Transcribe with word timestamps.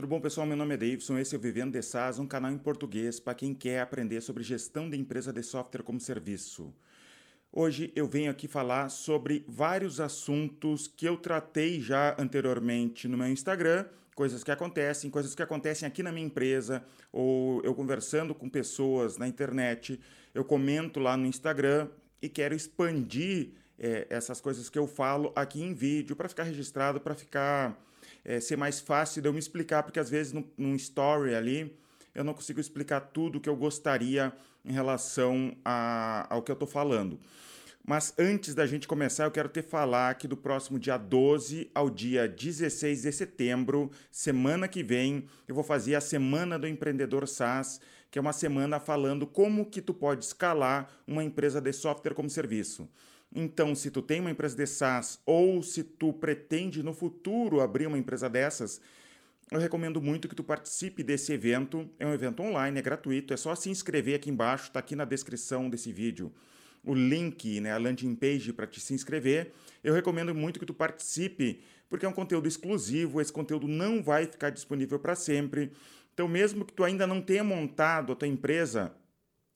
Tudo 0.00 0.08
bom, 0.08 0.18
pessoal? 0.18 0.46
Meu 0.46 0.56
nome 0.56 0.72
é 0.72 0.78
Davidson, 0.78 1.18
esse 1.18 1.34
é 1.34 1.38
o 1.38 1.40
Vivendo 1.42 1.72
de 1.72 1.82
SaaS, 1.82 2.18
um 2.18 2.26
canal 2.26 2.50
em 2.50 2.56
português 2.56 3.20
para 3.20 3.34
quem 3.34 3.52
quer 3.52 3.80
aprender 3.80 4.22
sobre 4.22 4.42
gestão 4.42 4.88
de 4.88 4.96
empresa 4.96 5.30
de 5.30 5.42
software 5.42 5.82
como 5.82 6.00
serviço. 6.00 6.72
Hoje 7.52 7.92
eu 7.94 8.08
venho 8.08 8.30
aqui 8.30 8.48
falar 8.48 8.88
sobre 8.88 9.44
vários 9.46 10.00
assuntos 10.00 10.88
que 10.88 11.04
eu 11.04 11.18
tratei 11.18 11.82
já 11.82 12.16
anteriormente 12.18 13.06
no 13.08 13.18
meu 13.18 13.28
Instagram, 13.28 13.84
coisas 14.14 14.42
que 14.42 14.50
acontecem, 14.50 15.10
coisas 15.10 15.34
que 15.34 15.42
acontecem 15.42 15.86
aqui 15.86 16.02
na 16.02 16.10
minha 16.10 16.26
empresa, 16.26 16.82
ou 17.12 17.60
eu 17.62 17.74
conversando 17.74 18.34
com 18.34 18.48
pessoas 18.48 19.18
na 19.18 19.28
internet, 19.28 20.00
eu 20.32 20.46
comento 20.46 20.98
lá 20.98 21.14
no 21.14 21.26
Instagram 21.26 21.90
e 22.22 22.28
quero 22.30 22.54
expandir 22.54 23.50
é, 23.78 24.06
essas 24.08 24.40
coisas 24.40 24.70
que 24.70 24.78
eu 24.78 24.86
falo 24.86 25.30
aqui 25.36 25.62
em 25.62 25.74
vídeo 25.74 26.16
para 26.16 26.26
ficar 26.26 26.44
registrado, 26.44 27.02
para 27.02 27.14
ficar 27.14 27.89
é, 28.24 28.40
ser 28.40 28.56
mais 28.56 28.80
fácil 28.80 29.22
de 29.22 29.28
eu 29.28 29.32
me 29.32 29.38
explicar, 29.38 29.82
porque 29.82 30.00
às 30.00 30.10
vezes 30.10 30.32
num, 30.56 30.74
story 30.76 31.34
ali 31.34 31.76
eu 32.14 32.24
não 32.24 32.34
consigo 32.34 32.60
explicar 32.60 33.00
tudo 33.00 33.38
o 33.38 33.40
que 33.40 33.48
eu 33.48 33.56
gostaria 33.56 34.32
em 34.64 34.72
relação 34.72 35.56
a, 35.64 36.26
ao 36.28 36.42
que 36.42 36.50
eu 36.50 36.54
estou 36.54 36.68
falando. 36.68 37.18
Mas 37.84 38.12
antes 38.18 38.54
da 38.54 38.66
gente 38.66 38.86
começar, 38.86 39.24
eu 39.24 39.30
quero 39.30 39.48
te 39.48 39.62
falar 39.62 40.14
que 40.14 40.28
do 40.28 40.36
próximo 40.36 40.78
dia 40.78 40.98
12 40.98 41.70
ao 41.74 41.88
dia 41.88 42.28
16 42.28 43.02
de 43.02 43.12
setembro, 43.12 43.90
semana 44.10 44.68
que 44.68 44.82
vem, 44.82 45.24
eu 45.48 45.54
vou 45.54 45.64
fazer 45.64 45.94
a 45.94 46.00
Semana 46.00 46.58
do 46.58 46.68
Empreendedor 46.68 47.26
SaaS, 47.26 47.80
que 48.10 48.18
é 48.18 48.22
uma 48.22 48.32
semana 48.32 48.78
falando 48.78 49.26
como 49.26 49.64
que 49.64 49.80
tu 49.80 49.94
pode 49.94 50.24
escalar 50.24 50.90
uma 51.06 51.24
empresa 51.24 51.60
de 51.60 51.72
software 51.72 52.14
como 52.14 52.28
serviço. 52.28 52.88
Então, 53.34 53.74
se 53.74 53.90
tu 53.90 54.02
tem 54.02 54.20
uma 54.20 54.30
empresa 54.30 54.56
de 54.56 54.66
SaaS 54.66 55.20
ou 55.24 55.62
se 55.62 55.84
tu 55.84 56.12
pretende 56.12 56.82
no 56.82 56.92
futuro 56.92 57.60
abrir 57.60 57.86
uma 57.86 57.98
empresa 57.98 58.28
dessas, 58.28 58.80
eu 59.50 59.58
recomendo 59.58 60.00
muito 60.00 60.28
que 60.28 60.34
tu 60.34 60.44
participe 60.44 61.02
desse 61.02 61.32
evento. 61.32 61.88
É 61.98 62.06
um 62.06 62.12
evento 62.12 62.42
online, 62.42 62.78
é 62.78 62.82
gratuito, 62.82 63.32
é 63.32 63.36
só 63.36 63.54
se 63.54 63.70
inscrever 63.70 64.16
aqui 64.16 64.30
embaixo, 64.30 64.64
está 64.64 64.80
aqui 64.80 64.96
na 64.96 65.04
descrição 65.04 65.70
desse 65.70 65.92
vídeo. 65.92 66.32
O 66.84 66.94
link, 66.94 67.60
né, 67.60 67.72
a 67.72 67.78
landing 67.78 68.14
page 68.14 68.52
para 68.52 68.66
te 68.66 68.80
se 68.80 68.94
inscrever. 68.94 69.52
Eu 69.82 69.92
recomendo 69.94 70.34
muito 70.34 70.58
que 70.58 70.66
tu 70.66 70.72
participe, 70.72 71.62
porque 71.88 72.06
é 72.06 72.08
um 72.08 72.12
conteúdo 72.12 72.48
exclusivo, 72.48 73.20
esse 73.20 73.32
conteúdo 73.32 73.68
não 73.68 74.02
vai 74.02 74.26
ficar 74.26 74.50
disponível 74.50 74.98
para 74.98 75.14
sempre. 75.14 75.72
Então, 76.14 76.26
mesmo 76.28 76.64
que 76.64 76.72
tu 76.72 76.84
ainda 76.84 77.06
não 77.06 77.20
tenha 77.20 77.44
montado 77.44 78.12
a 78.12 78.16
tua 78.16 78.28
empresa, 78.28 78.94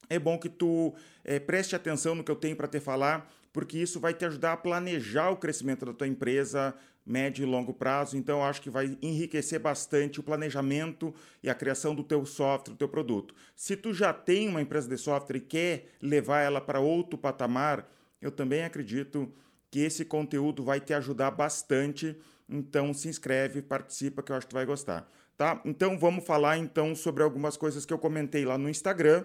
é 0.09 0.19
bom 0.19 0.39
que 0.39 0.49
tu 0.49 0.95
é, 1.23 1.39
preste 1.39 1.75
atenção 1.75 2.15
no 2.15 2.25
que 2.25 2.31
eu 2.31 2.37
tenho 2.37 2.57
para 2.57 2.69
te 2.69 2.81
falar, 2.81 3.33
porque 3.55 3.79
isso 3.79 4.01
vai 4.01 4.13
te 4.13 4.25
ajudar 4.25 4.55
a 4.55 4.57
planejar 4.57 5.31
o 5.31 5.37
crescimento 5.37 5.87
da 5.87 5.93
tua 5.93 6.09
empresa 6.09 6.75
médio 7.07 7.45
e 7.45 7.47
longo 7.47 7.73
prazo. 7.73 8.17
Então, 8.17 8.43
acho 8.43 8.61
que 8.61 8.69
vai 8.69 8.99
enriquecer 9.01 9.61
bastante 9.61 10.19
o 10.19 10.25
planejamento 10.25 11.15
e 11.41 11.49
a 11.49 11.55
criação 11.55 11.95
do 11.95 12.03
teu 12.03 12.27
software, 12.27 12.73
do 12.73 12.79
teu 12.79 12.89
produto. 12.89 13.33
Se 13.55 13.77
tu 13.77 13.95
já 13.95 14.13
tem 14.13 14.49
uma 14.49 14.61
empresa 14.61 14.89
de 14.89 14.99
software 14.99 15.37
e 15.37 15.41
quer 15.41 15.87
levar 16.03 16.41
ela 16.41 16.61
para 16.61 16.81
outro 16.81 17.17
patamar, 17.17 17.89
eu 18.21 18.33
também 18.33 18.65
acredito 18.65 19.33
que 19.71 19.81
esse 19.81 20.05
conteúdo 20.05 20.65
vai 20.65 20.81
te 20.81 20.93
ajudar 20.93 21.31
bastante. 21.31 22.17
Então, 22.49 22.93
se 22.93 23.07
inscreve, 23.07 23.63
participa, 23.63 24.21
que 24.21 24.33
eu 24.33 24.37
acho 24.37 24.47
que 24.47 24.51
tu 24.51 24.57
vai 24.57 24.67
gostar. 24.67 25.09
Tá? 25.37 25.61
Então, 25.65 25.97
vamos 25.97 26.27
falar 26.27 26.59
então 26.59 26.93
sobre 26.97 27.23
algumas 27.23 27.57
coisas 27.57 27.87
que 27.87 27.93
eu 27.93 27.99
comentei 27.99 28.45
lá 28.45 28.59
no 28.59 28.69
Instagram 28.69 29.25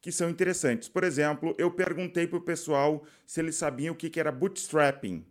que 0.00 0.12
são 0.12 0.30
interessantes. 0.30 0.88
Por 0.88 1.04
exemplo, 1.04 1.54
eu 1.58 1.70
perguntei 1.70 2.26
para 2.26 2.38
o 2.38 2.42
pessoal 2.42 3.04
se 3.26 3.40
eles 3.40 3.56
sabiam 3.56 3.94
o 3.94 3.96
que, 3.96 4.08
que 4.08 4.20
era 4.20 4.32
bootstrapping. 4.32 5.24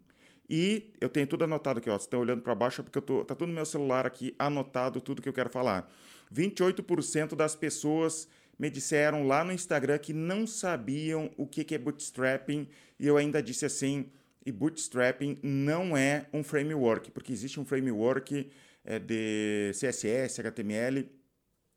E 0.49 0.93
eu 1.01 1.09
tenho 1.09 1.27
tudo 1.27 1.43
anotado 1.43 1.79
aqui, 1.79 1.89
ó. 1.89 1.93
Vocês 1.93 2.03
estão 2.03 2.21
olhando 2.21 2.41
para 2.41 2.55
baixo 2.55 2.81
é 2.81 2.83
porque 2.83 2.97
eu 2.97 3.01
tô, 3.01 3.25
tá 3.25 3.35
tudo 3.35 3.49
no 3.49 3.55
meu 3.55 3.65
celular 3.65 4.05
aqui 4.05 4.35
anotado 4.39 5.01
tudo 5.01 5.21
que 5.21 5.29
eu 5.29 5.33
quero 5.33 5.49
falar. 5.49 5.91
28% 6.33 7.35
das 7.35 7.55
pessoas 7.55 8.27
me 8.57 8.69
disseram 8.69 9.27
lá 9.27 9.43
no 9.43 9.51
Instagram 9.51 9.97
que 9.97 10.13
não 10.13 10.47
sabiam 10.47 11.31
o 11.37 11.45
que, 11.45 11.63
que 11.63 11.75
é 11.75 11.77
bootstrapping 11.77 12.67
e 12.99 13.05
eu 13.05 13.17
ainda 13.17 13.41
disse 13.41 13.65
assim, 13.65 14.09
e 14.45 14.51
bootstrapping 14.51 15.37
não 15.43 15.95
é 15.95 16.25
um 16.33 16.43
framework, 16.43 17.11
porque 17.11 17.31
existe 17.31 17.59
um 17.59 17.65
framework 17.65 18.49
é, 18.83 18.97
de 18.97 19.71
CSS, 19.73 20.39
HTML 20.39 21.07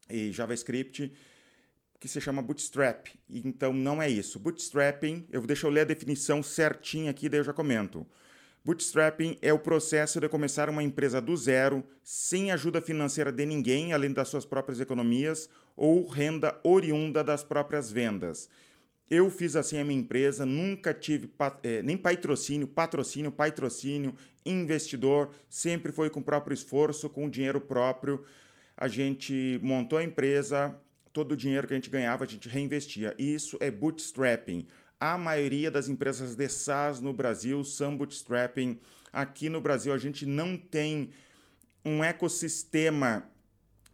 e 0.09 0.33
JavaScript 0.33 1.13
que 2.01 2.09
se 2.09 2.21
chama 2.21 2.41
Bootstrap. 2.41 3.09
Então 3.29 3.75
não 3.75 4.03
é 4.03 4.09
isso. 4.09 4.41
Bootstrapping, 4.41 5.27
eu 5.31 5.43
deixa 5.43 5.67
eu 5.67 5.71
ler 5.71 5.83
a 5.83 5.85
definição 5.85 6.43
certinha 6.43 7.11
aqui, 7.11 7.29
daí 7.29 7.41
eu 7.41 7.45
já 7.45 7.53
comento. 7.53 8.07
Bootstrapping 8.65 9.39
é 9.41 9.53
o 9.53 9.59
processo 9.59 10.19
de 10.19 10.29
começar 10.29 10.71
uma 10.71 10.83
empresa 10.83 11.21
do 11.21 11.37
zero, 11.37 11.85
sem 12.03 12.51
ajuda 12.51 12.81
financeira 12.81 13.31
de 13.31 13.45
ninguém, 13.45 13.93
além 13.93 14.13
das 14.13 14.29
suas 14.29 14.47
próprias 14.47 14.81
economias 14.81 15.49
ou 15.77 16.07
renda 16.07 16.59
oriunda 16.65 17.23
das 17.23 17.45
próprias 17.45 17.93
vendas. 17.93 18.49
Eu 19.11 19.31
fiz 19.31 19.57
assim 19.57 19.79
a 19.79 19.85
minha 19.85 20.01
empresa, 20.01 20.47
nunca 20.47 20.95
tive 20.95 21.31
é, 21.63 21.83
nem 21.83 21.97
patrocínio, 21.97 22.67
patrocínio, 22.67 23.33
patrocínio, 23.33 24.15
investidor, 24.47 25.31
sempre 25.49 25.91
foi 25.91 26.09
com 26.09 26.21
o 26.21 26.25
próprio 26.25 26.55
esforço, 26.55 27.11
com 27.11 27.27
o 27.27 27.31
dinheiro 27.31 27.61
próprio. 27.61 28.25
A 28.77 28.89
gente 28.89 29.59
montou 29.63 29.99
a 29.99 30.05
empresa, 30.05 30.79
todo 31.13 31.33
o 31.33 31.37
dinheiro 31.37 31.67
que 31.67 31.73
a 31.73 31.77
gente 31.77 31.91
ganhava 31.91 32.25
a 32.25 32.27
gente 32.27 32.49
reinvestia. 32.49 33.15
Isso 33.19 33.57
é 33.61 33.71
bootstrapping. 33.71 34.67
A 34.99 35.17
maioria 35.17 35.71
das 35.71 35.89
empresas 35.89 36.37
de 36.37 36.49
SaaS 36.49 37.01
no 37.01 37.13
Brasil 37.13 37.65
são 37.65 37.97
bootstrapping. 37.97 38.79
Aqui 39.13 39.49
no 39.49 39.61
Brasil 39.61 39.93
a 39.93 39.99
gente 39.99 40.27
não 40.27 40.57
tem 40.57 41.11
um 41.85 42.05
ecossistema 42.05 43.29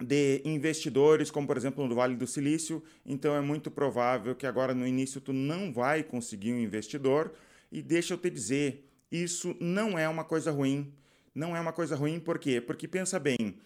de 0.01 0.43
investidores, 0.45 1.31
como 1.31 1.47
por 1.47 1.57
exemplo 1.57 1.87
no 1.87 1.95
Vale 1.95 2.17
do 2.17 2.27
Silício, 2.27 2.83
então 3.05 3.35
é 3.35 3.41
muito 3.41 3.71
provável 3.71 4.35
que 4.35 4.47
agora 4.47 4.75
no 4.75 4.87
início 4.87 5.21
tu 5.21 5.33
não 5.33 5.73
vai 5.73 6.03
conseguir 6.03 6.53
um 6.53 6.59
investidor. 6.59 7.33
E 7.73 7.81
deixa 7.83 8.15
eu 8.15 8.19
te 8.19 8.29
dizer, 8.29 8.89
isso 9.11 9.57
não 9.61 9.99
é 9.99 10.09
uma 10.09 10.25
coisa 10.25 10.51
ruim. 10.51 10.93
Não 11.35 11.57
é 11.57 11.61
uma 11.61 11.73
coisa 11.73 11.97
ruim, 11.97 12.19
por 12.19 12.39
quê? 12.39 12.61
Porque 12.61 12.89
pensa 12.89 13.19
bem, 13.19 13.59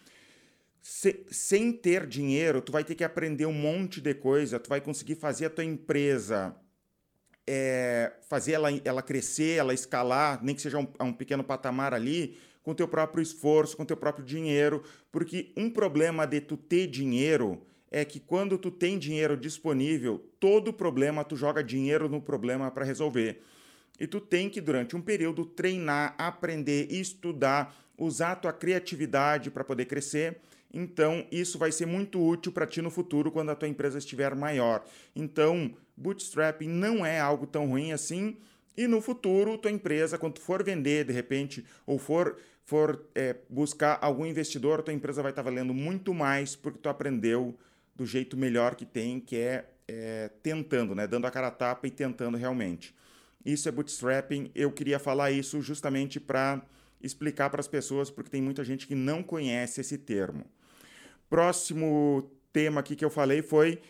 se, 0.82 1.24
sem 1.30 1.72
ter 1.72 2.06
dinheiro, 2.06 2.60
tu 2.60 2.72
vai 2.72 2.84
ter 2.84 2.94
que 2.94 3.04
aprender 3.04 3.46
um 3.46 3.52
monte 3.52 4.00
de 4.00 4.14
coisa, 4.14 4.58
tu 4.58 4.68
vai 4.68 4.80
conseguir 4.80 5.14
fazer 5.14 5.46
a 5.46 5.50
tua 5.50 5.64
empresa 5.64 6.56
é, 7.52 8.12
fazer 8.28 8.52
ela, 8.52 8.68
ela 8.84 9.02
crescer, 9.02 9.58
ela 9.58 9.74
escalar, 9.74 10.38
nem 10.40 10.54
que 10.54 10.62
seja 10.62 10.78
um, 10.78 10.86
um 11.00 11.12
pequeno 11.12 11.42
patamar 11.42 11.92
ali, 11.92 12.38
com 12.62 12.72
teu 12.72 12.86
próprio 12.86 13.20
esforço, 13.20 13.76
com 13.76 13.84
teu 13.84 13.96
próprio 13.96 14.24
dinheiro, 14.24 14.84
porque 15.10 15.52
um 15.56 15.68
problema 15.68 16.26
de 16.26 16.40
tu 16.40 16.56
ter 16.56 16.86
dinheiro 16.86 17.60
é 17.90 18.04
que 18.04 18.20
quando 18.20 18.56
tu 18.56 18.70
tem 18.70 18.96
dinheiro 18.96 19.36
disponível, 19.36 20.24
todo 20.38 20.72
problema 20.72 21.24
tu 21.24 21.36
joga 21.36 21.64
dinheiro 21.64 22.08
no 22.08 22.22
problema 22.22 22.70
para 22.70 22.84
resolver. 22.84 23.42
E 23.98 24.06
tu 24.06 24.20
tem 24.20 24.48
que 24.48 24.60
durante 24.60 24.94
um 24.94 25.02
período 25.02 25.44
treinar, 25.44 26.14
aprender, 26.16 26.86
estudar, 26.92 27.74
usar 27.98 28.32
a 28.32 28.36
tua 28.36 28.52
criatividade 28.52 29.50
para 29.50 29.64
poder 29.64 29.86
crescer 29.86 30.40
então, 30.72 31.26
isso 31.32 31.58
vai 31.58 31.72
ser 31.72 31.86
muito 31.86 32.24
útil 32.24 32.52
para 32.52 32.66
ti 32.66 32.80
no 32.80 32.90
futuro 32.90 33.30
quando 33.30 33.50
a 33.50 33.56
tua 33.56 33.68
empresa 33.68 33.98
estiver 33.98 34.34
maior. 34.34 34.84
Então, 35.14 35.74
bootstrapping 35.96 36.68
não 36.68 37.04
é 37.04 37.18
algo 37.18 37.46
tão 37.46 37.66
ruim 37.66 37.92
assim. 37.92 38.36
E 38.76 38.86
no 38.86 39.00
futuro, 39.00 39.58
tua 39.58 39.70
empresa, 39.70 40.16
quando 40.16 40.38
for 40.38 40.62
vender 40.62 41.04
de 41.04 41.12
repente, 41.12 41.64
ou 41.84 41.98
for, 41.98 42.36
for 42.64 43.04
é, 43.14 43.36
buscar 43.48 43.98
algum 44.00 44.24
investidor, 44.24 44.82
tua 44.82 44.94
empresa 44.94 45.22
vai 45.22 45.32
estar 45.32 45.42
tá 45.42 45.50
valendo 45.50 45.74
muito 45.74 46.14
mais 46.14 46.54
porque 46.54 46.78
tu 46.78 46.88
aprendeu 46.88 47.58
do 47.94 48.06
jeito 48.06 48.36
melhor 48.36 48.76
que 48.76 48.86
tem, 48.86 49.18
que 49.18 49.36
é, 49.36 49.68
é 49.88 50.30
tentando, 50.42 50.94
né? 50.94 51.06
dando 51.06 51.26
a 51.26 51.30
cara 51.30 51.48
a 51.48 51.50
tapa 51.50 51.86
e 51.88 51.90
tentando 51.90 52.38
realmente. 52.38 52.94
Isso 53.44 53.68
é 53.68 53.72
bootstrapping. 53.72 54.50
Eu 54.54 54.70
queria 54.70 54.98
falar 54.98 55.32
isso 55.32 55.60
justamente 55.60 56.20
para 56.20 56.62
explicar 57.02 57.50
para 57.50 57.60
as 57.60 57.68
pessoas, 57.68 58.10
porque 58.10 58.30
tem 58.30 58.40
muita 58.40 58.62
gente 58.62 58.86
que 58.86 58.94
não 58.94 59.22
conhece 59.22 59.80
esse 59.80 59.98
termo. 59.98 60.44
Próximo 61.30 62.28
tema 62.52 62.80
aqui 62.80 62.96
que 62.96 63.04
eu 63.04 63.08
falei 63.08 63.40
foi 63.40 63.80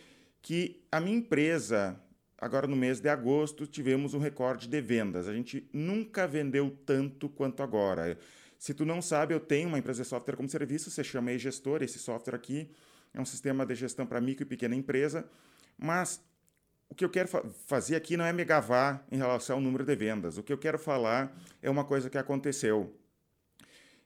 que 0.42 0.84
a 0.92 1.00
minha 1.00 1.16
empresa, 1.16 1.98
agora 2.36 2.66
no 2.66 2.76
mês 2.76 3.00
de 3.00 3.08
agosto, 3.08 3.66
tivemos 3.66 4.12
um 4.12 4.18
recorde 4.18 4.68
de 4.68 4.80
vendas. 4.82 5.26
A 5.26 5.32
gente 5.32 5.66
nunca 5.72 6.28
vendeu 6.28 6.70
tanto 6.84 7.30
quanto 7.30 7.62
agora. 7.62 8.18
Se 8.58 8.74
tu 8.74 8.84
não 8.84 9.00
sabe, 9.00 9.32
eu 9.32 9.40
tenho 9.40 9.68
uma 9.68 9.78
empresa 9.78 10.02
de 10.02 10.08
software 10.10 10.36
como 10.36 10.50
serviço, 10.50 10.90
você 10.90 11.02
chama 11.02 11.32
e-gestor, 11.32 11.82
esse 11.82 11.98
software 11.98 12.34
aqui 12.34 12.70
é 13.14 13.18
um 13.18 13.24
sistema 13.24 13.64
de 13.64 13.74
gestão 13.74 14.06
para 14.06 14.20
micro 14.20 14.44
e 14.44 14.46
pequena 14.46 14.74
empresa, 14.74 15.24
mas 15.78 16.22
o 16.90 16.94
que 16.94 17.06
eu 17.06 17.08
quero 17.08 17.26
fa 17.26 17.42
fazer 17.66 17.96
aqui 17.96 18.18
não 18.18 18.24
é 18.26 18.34
me 18.34 18.44
gavar 18.44 19.02
em 19.10 19.16
relação 19.16 19.56
ao 19.56 19.62
número 19.62 19.86
de 19.86 19.96
vendas. 19.96 20.36
O 20.36 20.42
que 20.42 20.52
eu 20.52 20.58
quero 20.58 20.78
falar 20.78 21.34
é 21.62 21.70
uma 21.70 21.84
coisa 21.84 22.10
que 22.10 22.18
aconteceu. 22.18 22.94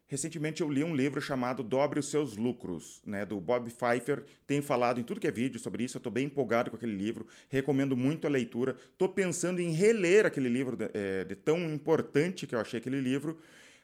Recentemente 0.07 0.61
eu 0.61 0.71
li 0.71 0.85
um 0.85 0.95
livro 0.95 1.21
chamado 1.21 1.63
Dobre 1.63 1.99
os 1.99 2.11
Seus 2.11 2.37
Lucros, 2.37 3.01
né, 3.07 3.25
do 3.25 3.41
Bob 3.41 3.71
Pfeiffer. 3.71 4.23
Tem 4.47 4.61
falado 4.61 5.01
em 5.01 5.03
tudo 5.03 5.19
que 5.19 5.27
é 5.27 5.31
vídeo 5.31 5.59
sobre 5.59 5.83
isso. 5.83 5.97
Eu 5.97 6.01
estou 6.01 6.13
bem 6.13 6.27
empolgado 6.27 6.71
com 6.71 6.77
aquele 6.77 6.95
livro. 6.95 7.27
Recomendo 7.49 7.97
muito 7.97 8.27
a 8.27 8.31
leitura. 8.31 8.77
Estou 8.93 9.09
pensando 9.09 9.61
em 9.61 9.73
reler 9.73 10.27
aquele 10.27 10.49
livro, 10.49 10.77
de, 10.77 10.91
é, 10.93 11.25
de, 11.25 11.35
tão 11.35 11.59
importante 11.73 12.47
que 12.47 12.55
eu 12.55 12.61
achei 12.61 12.79
aquele 12.79 13.01
livro. 13.01 13.39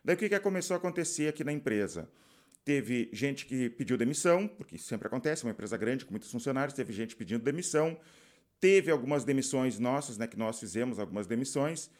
Daí 0.04 0.14
o 0.14 0.18
que, 0.18 0.28
que 0.28 0.40
começou 0.40 0.74
a 0.74 0.78
acontecer 0.78 1.28
aqui 1.28 1.42
na 1.42 1.52
empresa? 1.52 2.08
teve 2.64 3.08
gente 3.12 3.46
que 3.46 3.70
pediu 3.70 3.96
demissão, 3.96 4.46
porque 4.46 4.78
sempre 4.78 5.08
acontece, 5.08 5.44
uma 5.44 5.50
empresa 5.50 5.76
grande 5.76 6.04
com 6.04 6.12
muitos 6.12 6.30
funcionários, 6.30 6.74
teve 6.74 6.92
gente 6.92 7.16
pedindo 7.16 7.42
demissão, 7.42 7.98
teve 8.60 8.90
algumas 8.90 9.24
demissões 9.24 9.78
nossas, 9.78 10.18
né, 10.18 10.26
que 10.26 10.38
nós 10.38 10.60
fizemos 10.60 10.98
algumas 10.98 11.26
demissões, 11.26 11.90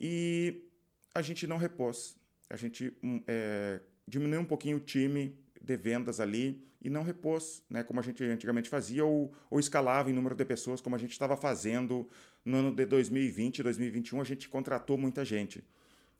e 0.00 0.62
a 1.14 1.22
gente 1.22 1.46
não 1.46 1.56
repôs. 1.56 2.16
A 2.48 2.56
gente 2.56 2.96
é, 3.26 3.80
diminuiu 4.06 4.40
um 4.40 4.44
pouquinho 4.44 4.76
o 4.76 4.80
time 4.80 5.36
de 5.60 5.76
vendas 5.76 6.20
ali 6.20 6.64
e 6.80 6.88
não 6.88 7.02
repôs, 7.02 7.64
né, 7.68 7.82
como 7.82 7.98
a 7.98 8.02
gente 8.02 8.22
antigamente 8.22 8.68
fazia, 8.68 9.04
ou, 9.04 9.34
ou 9.50 9.58
escalava 9.58 10.10
em 10.10 10.12
número 10.12 10.34
de 10.34 10.44
pessoas, 10.44 10.80
como 10.80 10.94
a 10.94 10.98
gente 10.98 11.10
estava 11.10 11.36
fazendo 11.36 12.08
no 12.44 12.58
ano 12.58 12.74
de 12.74 12.86
2020 12.86 13.62
2021, 13.62 14.20
a 14.20 14.24
gente 14.24 14.48
contratou 14.48 14.96
muita 14.96 15.24
gente. 15.24 15.64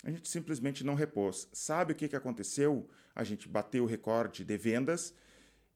A 0.03 0.11
gente 0.11 0.29
simplesmente 0.29 0.85
não 0.85 0.95
repôs. 0.95 1.49
Sabe 1.53 1.93
o 1.93 1.97
que, 1.97 2.09
que 2.09 2.17
aconteceu? 2.17 2.89
A 3.15 3.25
gente 3.25 3.49
bateu 3.49 3.85
o 3.85 3.87
recorde 3.87 4.45
de 4.45 4.57
vendas 4.57 5.15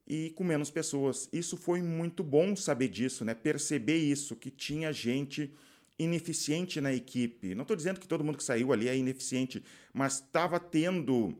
e 0.06 0.30
com 0.30 0.44
menos 0.44 0.70
pessoas. 0.70 1.28
Isso 1.32 1.56
foi 1.56 1.80
muito 1.80 2.22
bom 2.24 2.54
saber 2.56 2.88
disso, 2.88 3.24
né? 3.24 3.34
perceber 3.34 3.96
isso, 3.96 4.36
que 4.36 4.50
tinha 4.50 4.92
gente 4.92 5.54
ineficiente 6.02 6.80
na 6.80 6.92
equipe. 6.92 7.54
Não 7.54 7.62
estou 7.62 7.76
dizendo 7.76 8.00
que 8.00 8.08
todo 8.08 8.24
mundo 8.24 8.38
que 8.38 8.44
saiu 8.44 8.72
ali 8.72 8.88
é 8.88 8.96
ineficiente, 8.96 9.62
mas 9.92 10.14
estava 10.14 10.58
tendo 10.58 11.36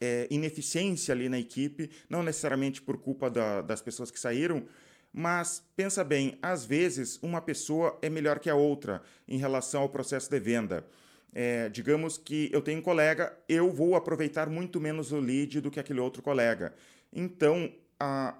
é, 0.00 0.26
ineficiência 0.30 1.12
ali 1.12 1.28
na 1.28 1.38
equipe, 1.38 1.90
não 2.08 2.22
necessariamente 2.22 2.82
por 2.82 2.98
culpa 2.98 3.30
da, 3.30 3.62
das 3.62 3.80
pessoas 3.80 4.10
que 4.10 4.20
saíram, 4.20 4.64
mas 5.12 5.64
pensa 5.74 6.04
bem, 6.04 6.38
às 6.40 6.64
vezes 6.64 7.18
uma 7.22 7.40
pessoa 7.40 7.98
é 8.00 8.08
melhor 8.08 8.38
que 8.38 8.48
a 8.48 8.54
outra 8.54 9.02
em 9.26 9.38
relação 9.38 9.82
ao 9.82 9.88
processo 9.88 10.30
de 10.30 10.38
venda. 10.38 10.86
É, 11.32 11.68
digamos 11.68 12.18
que 12.18 12.50
eu 12.52 12.60
tenho 12.60 12.80
um 12.80 12.82
colega, 12.82 13.36
eu 13.48 13.70
vou 13.70 13.94
aproveitar 13.94 14.48
muito 14.48 14.80
menos 14.80 15.12
o 15.12 15.18
lead 15.18 15.60
do 15.60 15.70
que 15.70 15.80
aquele 15.80 16.00
outro 16.00 16.22
colega. 16.22 16.74
Então, 17.12 17.72
a, 17.98 18.34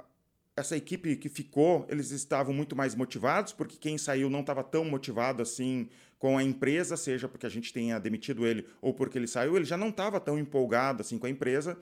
essa 0.60 0.76
equipe 0.76 1.16
que 1.16 1.28
ficou, 1.28 1.86
eles 1.88 2.10
estavam 2.10 2.54
muito 2.54 2.76
mais 2.76 2.94
motivados, 2.94 3.52
porque 3.52 3.76
quem 3.76 3.98
saiu 3.98 4.30
não 4.30 4.40
estava 4.40 4.62
tão 4.62 4.84
motivado 4.84 5.42
assim 5.42 5.88
com 6.18 6.36
a 6.36 6.44
empresa, 6.44 6.96
seja 6.96 7.28
porque 7.28 7.46
a 7.46 7.50
gente 7.50 7.72
tenha 7.72 7.98
demitido 7.98 8.46
ele 8.46 8.66
ou 8.80 8.92
porque 8.92 9.18
ele 9.18 9.26
saiu, 9.26 9.56
ele 9.56 9.64
já 9.64 9.76
não 9.76 9.88
estava 9.88 10.20
tão 10.20 10.38
empolgado 10.38 11.00
assim 11.00 11.18
com 11.18 11.26
a 11.26 11.30
empresa. 11.30 11.78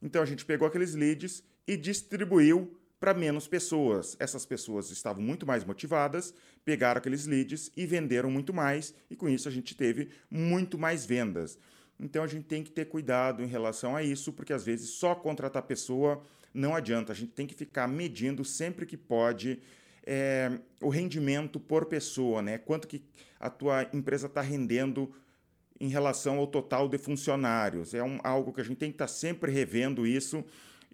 Então 0.00 0.22
a 0.22 0.26
gente 0.26 0.44
pegou 0.44 0.66
aqueles 0.66 0.94
leads 0.94 1.42
e 1.66 1.76
distribuiu 1.76 2.76
para 3.00 3.12
menos 3.12 3.48
pessoas. 3.48 4.16
Essas 4.20 4.46
pessoas 4.46 4.90
estavam 4.90 5.22
muito 5.22 5.44
mais 5.44 5.64
motivadas, 5.64 6.32
pegaram 6.64 6.98
aqueles 6.98 7.26
leads 7.26 7.72
e 7.76 7.84
venderam 7.84 8.30
muito 8.30 8.54
mais, 8.54 8.94
e 9.10 9.16
com 9.16 9.28
isso 9.28 9.48
a 9.48 9.52
gente 9.52 9.74
teve 9.74 10.10
muito 10.30 10.78
mais 10.78 11.04
vendas. 11.04 11.58
Então 11.98 12.22
a 12.22 12.28
gente 12.28 12.44
tem 12.44 12.62
que 12.62 12.70
ter 12.70 12.84
cuidado 12.84 13.42
em 13.42 13.46
relação 13.46 13.96
a 13.96 14.02
isso, 14.02 14.32
porque 14.32 14.52
às 14.52 14.64
vezes 14.64 14.90
só 14.90 15.14
contratar 15.14 15.62
pessoa 15.62 16.22
não 16.52 16.74
adianta. 16.74 17.12
A 17.12 17.14
gente 17.14 17.32
tem 17.32 17.46
que 17.46 17.54
ficar 17.54 17.86
medindo 17.86 18.44
sempre 18.44 18.86
que 18.86 18.96
pode 18.96 19.60
é, 20.04 20.58
o 20.80 20.88
rendimento 20.88 21.60
por 21.60 21.86
pessoa, 21.86 22.42
né? 22.42 22.58
Quanto 22.58 22.88
que 22.88 23.02
a 23.38 23.50
tua 23.50 23.88
empresa 23.92 24.26
está 24.26 24.40
rendendo 24.40 25.12
em 25.82 25.88
relação 25.88 26.38
ao 26.38 26.46
total 26.46 26.88
de 26.88 26.96
funcionários. 26.96 27.92
É 27.92 28.02
um, 28.04 28.20
algo 28.22 28.52
que 28.52 28.60
a 28.60 28.64
gente 28.64 28.76
tem 28.76 28.90
que 28.90 28.94
estar 28.94 29.06
tá 29.06 29.12
sempre 29.12 29.50
revendo 29.50 30.06
isso. 30.06 30.44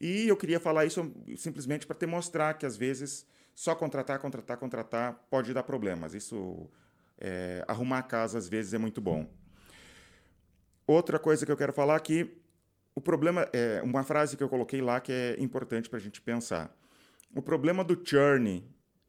E 0.00 0.26
eu 0.28 0.37
queria 0.37 0.58
falar 0.58 0.87
isso 0.87 1.12
simplesmente 1.37 1.87
para 1.87 1.94
te 1.94 2.06
mostrar 2.06 2.55
que 2.55 2.64
às 2.64 2.75
vezes 2.75 3.26
só 3.55 3.75
contratar, 3.75 4.19
contratar, 4.19 4.56
contratar 4.56 5.26
pode 5.28 5.52
dar 5.52 5.62
problemas. 5.62 6.14
Isso 6.14 6.70
é, 7.19 7.62
arrumar 7.69 7.99
a 7.99 8.02
casa 8.02 8.38
às 8.38 8.49
vezes 8.49 8.72
é 8.72 8.78
muito 8.78 8.99
bom. 8.99 9.28
Outra 10.87 11.19
coisa 11.19 11.44
que 11.44 11.52
eu 11.52 11.56
quero 11.56 11.75
falar 11.75 11.96
aqui, 11.96 12.40
o 12.98 13.00
problema 13.00 13.48
é 13.52 13.80
uma 13.84 14.02
frase 14.02 14.36
que 14.36 14.42
eu 14.42 14.48
coloquei 14.48 14.80
lá 14.80 15.00
que 15.00 15.12
é 15.12 15.36
importante 15.38 15.88
para 15.88 16.00
a 16.00 16.02
gente 16.02 16.20
pensar. 16.20 16.76
O 17.32 17.40
problema 17.40 17.84
do 17.84 17.96
churn 18.04 18.64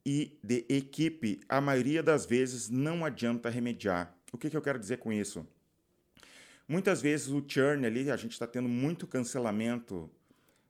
e 0.06 0.38
de 0.44 0.64
equipe, 0.70 1.40
a 1.50 1.60
maioria 1.60 2.04
das 2.04 2.24
vezes 2.24 2.70
não 2.70 3.04
adianta 3.04 3.50
remediar. 3.50 4.16
O 4.32 4.38
que, 4.38 4.48
que 4.48 4.56
eu 4.56 4.62
quero 4.62 4.78
dizer 4.78 4.98
com 4.98 5.12
isso? 5.12 5.44
Muitas 6.68 7.02
vezes 7.02 7.30
o 7.30 7.44
churn 7.48 7.84
ali, 7.84 8.12
a 8.12 8.16
gente 8.16 8.34
está 8.34 8.46
tendo 8.46 8.70
muito 8.70 9.08
cancelamento 9.08 10.08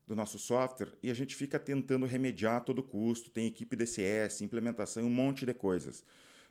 do 0.07 0.15
nosso 0.15 0.39
software 0.39 0.93
e 1.03 1.11
a 1.11 1.13
gente 1.13 1.35
fica 1.35 1.59
tentando 1.59 2.05
remediar 2.05 2.55
a 2.55 2.61
todo 2.61 2.81
custo. 2.81 3.29
Tem 3.29 3.47
equipe 3.47 3.75
DCS, 3.75 4.39
implementação, 4.43 5.03
um 5.03 5.09
monte 5.09 5.45
de 5.45 5.53
coisas. 5.53 6.05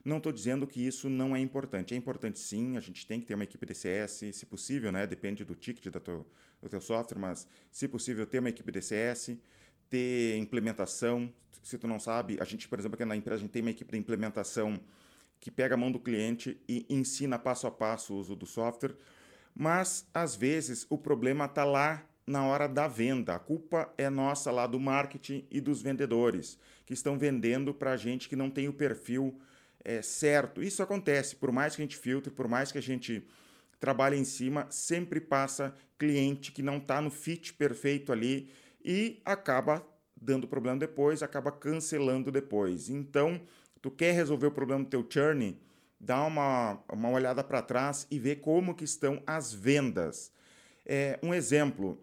Não 0.04 0.18
estou 0.18 0.32
dizendo 0.32 0.66
que 0.66 0.86
isso 0.86 1.08
não 1.08 1.34
é 1.34 1.40
importante. 1.40 1.94
É 1.94 1.96
importante 1.96 2.38
sim, 2.38 2.76
a 2.76 2.80
gente 2.80 3.06
tem 3.06 3.20
que 3.20 3.26
ter 3.26 3.34
uma 3.34 3.44
equipe 3.44 3.64
DCS, 3.64 4.24
se 4.32 4.46
possível, 4.46 4.92
né? 4.92 5.06
depende 5.06 5.44
do 5.44 5.54
ticket 5.54 5.90
do 5.90 6.00
teu, 6.00 6.26
do 6.60 6.68
teu 6.68 6.80
software, 6.80 7.18
mas 7.18 7.46
se 7.70 7.86
possível 7.88 8.26
ter 8.26 8.38
uma 8.40 8.48
equipe 8.48 8.70
DCS 8.72 9.36
ter 9.88 10.36
implementação. 10.36 11.32
Se 11.62 11.76
tu 11.78 11.86
não 11.86 11.98
sabe, 11.98 12.38
a 12.40 12.44
gente, 12.44 12.68
por 12.68 12.78
exemplo, 12.78 12.94
aqui 12.94 13.04
na 13.04 13.16
empresa, 13.16 13.36
a 13.36 13.40
gente 13.40 13.50
tem 13.50 13.62
uma 13.62 13.70
equipe 13.70 13.90
de 13.92 13.98
implementação 13.98 14.80
que 15.40 15.50
pega 15.50 15.74
a 15.74 15.78
mão 15.78 15.90
do 15.92 16.00
cliente 16.00 16.60
e 16.68 16.86
ensina 16.88 17.38
passo 17.38 17.66
a 17.66 17.70
passo 17.70 18.14
o 18.14 18.18
uso 18.18 18.34
do 18.34 18.46
software, 18.46 18.96
mas 19.54 20.06
às 20.12 20.34
vezes 20.34 20.86
o 20.88 20.98
problema 20.98 21.44
está 21.44 21.64
lá 21.64 22.04
na 22.26 22.44
hora 22.46 22.68
da 22.68 22.88
venda. 22.88 23.34
A 23.34 23.38
culpa 23.38 23.92
é 23.96 24.10
nossa 24.10 24.50
lá 24.50 24.66
do 24.66 24.80
marketing 24.80 25.46
e 25.50 25.60
dos 25.60 25.80
vendedores, 25.80 26.58
que 26.84 26.94
estão 26.94 27.18
vendendo 27.18 27.72
para 27.72 27.96
gente 27.96 28.28
que 28.28 28.36
não 28.36 28.50
tem 28.50 28.68
o 28.68 28.72
perfil 28.72 29.38
é, 29.84 30.02
certo. 30.02 30.62
Isso 30.62 30.82
acontece, 30.82 31.36
por 31.36 31.52
mais 31.52 31.76
que 31.76 31.82
a 31.82 31.84
gente 31.84 31.96
filtre, 31.96 32.30
por 32.30 32.48
mais 32.48 32.72
que 32.72 32.78
a 32.78 32.82
gente 32.82 33.26
trabalhe 33.80 34.16
em 34.16 34.24
cima, 34.24 34.66
sempre 34.70 35.20
passa 35.20 35.74
cliente 35.98 36.52
que 36.52 36.62
não 36.62 36.78
está 36.78 37.00
no 37.00 37.10
fit 37.10 37.52
perfeito 37.54 38.12
ali 38.12 38.50
e 38.84 39.20
acaba 39.24 39.84
dando 40.20 40.48
problema 40.48 40.78
depois, 40.78 41.22
acaba 41.22 41.52
cancelando 41.52 42.30
depois. 42.30 42.88
Então, 42.88 43.40
tu 43.80 43.90
quer 43.90 44.12
resolver 44.12 44.46
o 44.46 44.52
problema 44.52 44.84
do 44.84 44.90
teu 44.90 45.06
churn, 45.08 45.58
dá 45.98 46.24
uma, 46.24 46.82
uma 46.92 47.10
olhada 47.10 47.42
para 47.42 47.62
trás 47.62 48.06
e 48.10 48.18
vê 48.18 48.34
como 48.34 48.74
que 48.74 48.84
estão 48.84 49.22
as 49.26 49.52
vendas. 49.52 50.32
É, 50.84 51.18
um 51.22 51.34
exemplo, 51.34 52.02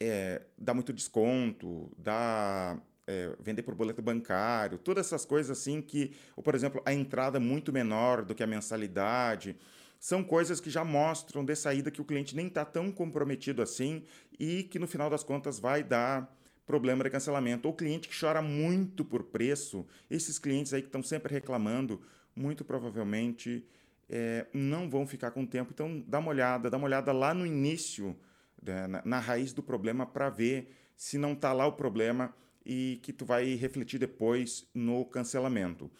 é, 0.00 0.42
dá 0.56 0.72
muito 0.72 0.92
desconto, 0.92 1.90
dá 1.98 2.80
é, 3.06 3.34
vender 3.40 3.62
por 3.62 3.74
boleto 3.74 4.02
bancário, 4.02 4.78
todas 4.78 5.06
essas 5.06 5.24
coisas 5.24 5.58
assim 5.58 5.80
que, 5.80 6.14
ou, 6.36 6.42
por 6.42 6.54
exemplo, 6.54 6.82
a 6.84 6.92
entrada 6.92 7.40
muito 7.40 7.72
menor 7.72 8.24
do 8.24 8.34
que 8.34 8.42
a 8.42 8.46
mensalidade, 8.46 9.56
são 9.98 10.22
coisas 10.22 10.60
que 10.60 10.70
já 10.70 10.84
mostram 10.84 11.44
de 11.44 11.54
saída 11.56 11.90
que 11.90 12.00
o 12.00 12.04
cliente 12.04 12.36
nem 12.36 12.46
está 12.46 12.64
tão 12.64 12.92
comprometido 12.92 13.62
assim 13.62 14.04
e 14.38 14.62
que 14.62 14.78
no 14.78 14.86
final 14.86 15.10
das 15.10 15.24
contas 15.24 15.58
vai 15.58 15.82
dar 15.82 16.32
problema 16.66 17.02
de 17.02 17.10
cancelamento. 17.10 17.68
O 17.68 17.72
cliente 17.72 18.08
que 18.08 18.18
chora 18.18 18.42
muito 18.42 19.04
por 19.04 19.24
preço, 19.24 19.86
esses 20.10 20.38
clientes 20.38 20.72
aí 20.74 20.82
que 20.82 20.88
estão 20.88 21.02
sempre 21.02 21.32
reclamando, 21.32 22.00
muito 22.36 22.64
provavelmente 22.64 23.66
é, 24.08 24.46
não 24.52 24.88
vão 24.88 25.06
ficar 25.06 25.30
com 25.30 25.44
tempo. 25.44 25.72
Então 25.72 26.04
dá 26.06 26.18
uma 26.18 26.30
olhada, 26.30 26.70
dá 26.70 26.76
uma 26.76 26.86
olhada 26.86 27.12
lá 27.12 27.34
no 27.34 27.46
início, 27.46 28.16
né, 28.62 28.86
na, 28.86 29.02
na 29.04 29.18
raiz 29.18 29.52
do 29.52 29.62
problema 29.62 30.06
para 30.06 30.30
ver 30.30 30.74
se 30.96 31.18
não 31.18 31.32
está 31.32 31.52
lá 31.52 31.66
o 31.66 31.72
problema 31.72 32.34
e 32.64 33.00
que 33.02 33.12
tu 33.12 33.24
vai 33.24 33.54
refletir 33.54 33.98
depois 33.98 34.68
no 34.74 35.04
cancelamento. 35.04 35.90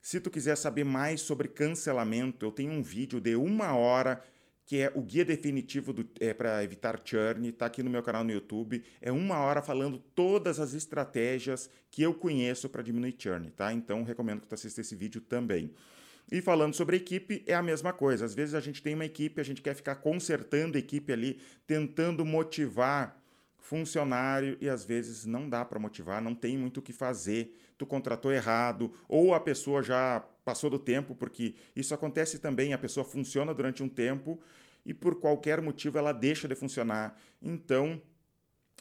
Se 0.00 0.20
tu 0.20 0.30
quiser 0.30 0.56
saber 0.56 0.84
mais 0.84 1.20
sobre 1.20 1.48
cancelamento, 1.48 2.44
eu 2.46 2.52
tenho 2.52 2.72
um 2.72 2.82
vídeo 2.82 3.20
de 3.20 3.36
uma 3.36 3.74
hora 3.74 4.22
que 4.68 4.82
é 4.82 4.92
o 4.94 5.00
guia 5.00 5.24
definitivo 5.24 5.94
é, 6.20 6.34
para 6.34 6.62
evitar 6.62 7.00
churn, 7.02 7.48
está 7.48 7.64
aqui 7.64 7.82
no 7.82 7.88
meu 7.88 8.02
canal 8.02 8.22
no 8.22 8.30
YouTube. 8.30 8.84
É 9.00 9.10
uma 9.10 9.38
hora 9.38 9.62
falando 9.62 9.98
todas 9.98 10.60
as 10.60 10.74
estratégias 10.74 11.70
que 11.90 12.02
eu 12.02 12.12
conheço 12.12 12.68
para 12.68 12.82
diminuir 12.82 13.16
churn, 13.18 13.50
tá? 13.50 13.72
Então 13.72 14.02
recomendo 14.02 14.42
que 14.42 14.46
tu 14.46 14.54
assista 14.54 14.82
esse 14.82 14.94
vídeo 14.94 15.22
também. 15.22 15.72
E 16.30 16.42
falando 16.42 16.74
sobre 16.74 16.98
equipe, 16.98 17.42
é 17.46 17.54
a 17.54 17.62
mesma 17.62 17.94
coisa. 17.94 18.26
Às 18.26 18.34
vezes 18.34 18.54
a 18.54 18.60
gente 18.60 18.82
tem 18.82 18.94
uma 18.94 19.06
equipe, 19.06 19.40
a 19.40 19.44
gente 19.44 19.62
quer 19.62 19.74
ficar 19.74 19.94
consertando 19.96 20.76
a 20.76 20.78
equipe 20.78 21.10
ali, 21.14 21.40
tentando 21.66 22.22
motivar 22.22 23.18
funcionário 23.58 24.56
e 24.60 24.68
às 24.68 24.84
vezes 24.84 25.24
não 25.24 25.48
dá 25.48 25.64
para 25.64 25.78
motivar, 25.78 26.22
não 26.22 26.34
tem 26.34 26.56
muito 26.56 26.78
o 26.78 26.82
que 26.82 26.92
fazer, 26.92 27.56
tu 27.76 27.84
contratou 27.84 28.32
errado 28.32 28.92
ou 29.08 29.34
a 29.34 29.40
pessoa 29.40 29.82
já 29.82 30.24
passou 30.44 30.70
do 30.70 30.78
tempo, 30.78 31.14
porque 31.14 31.54
isso 31.76 31.92
acontece 31.94 32.38
também, 32.38 32.72
a 32.72 32.78
pessoa 32.78 33.04
funciona 33.04 33.52
durante 33.52 33.82
um 33.82 33.88
tempo 33.88 34.40
e 34.86 34.94
por 34.94 35.16
qualquer 35.16 35.60
motivo 35.60 35.98
ela 35.98 36.12
deixa 36.12 36.48
de 36.48 36.54
funcionar. 36.54 37.18
Então, 37.42 38.00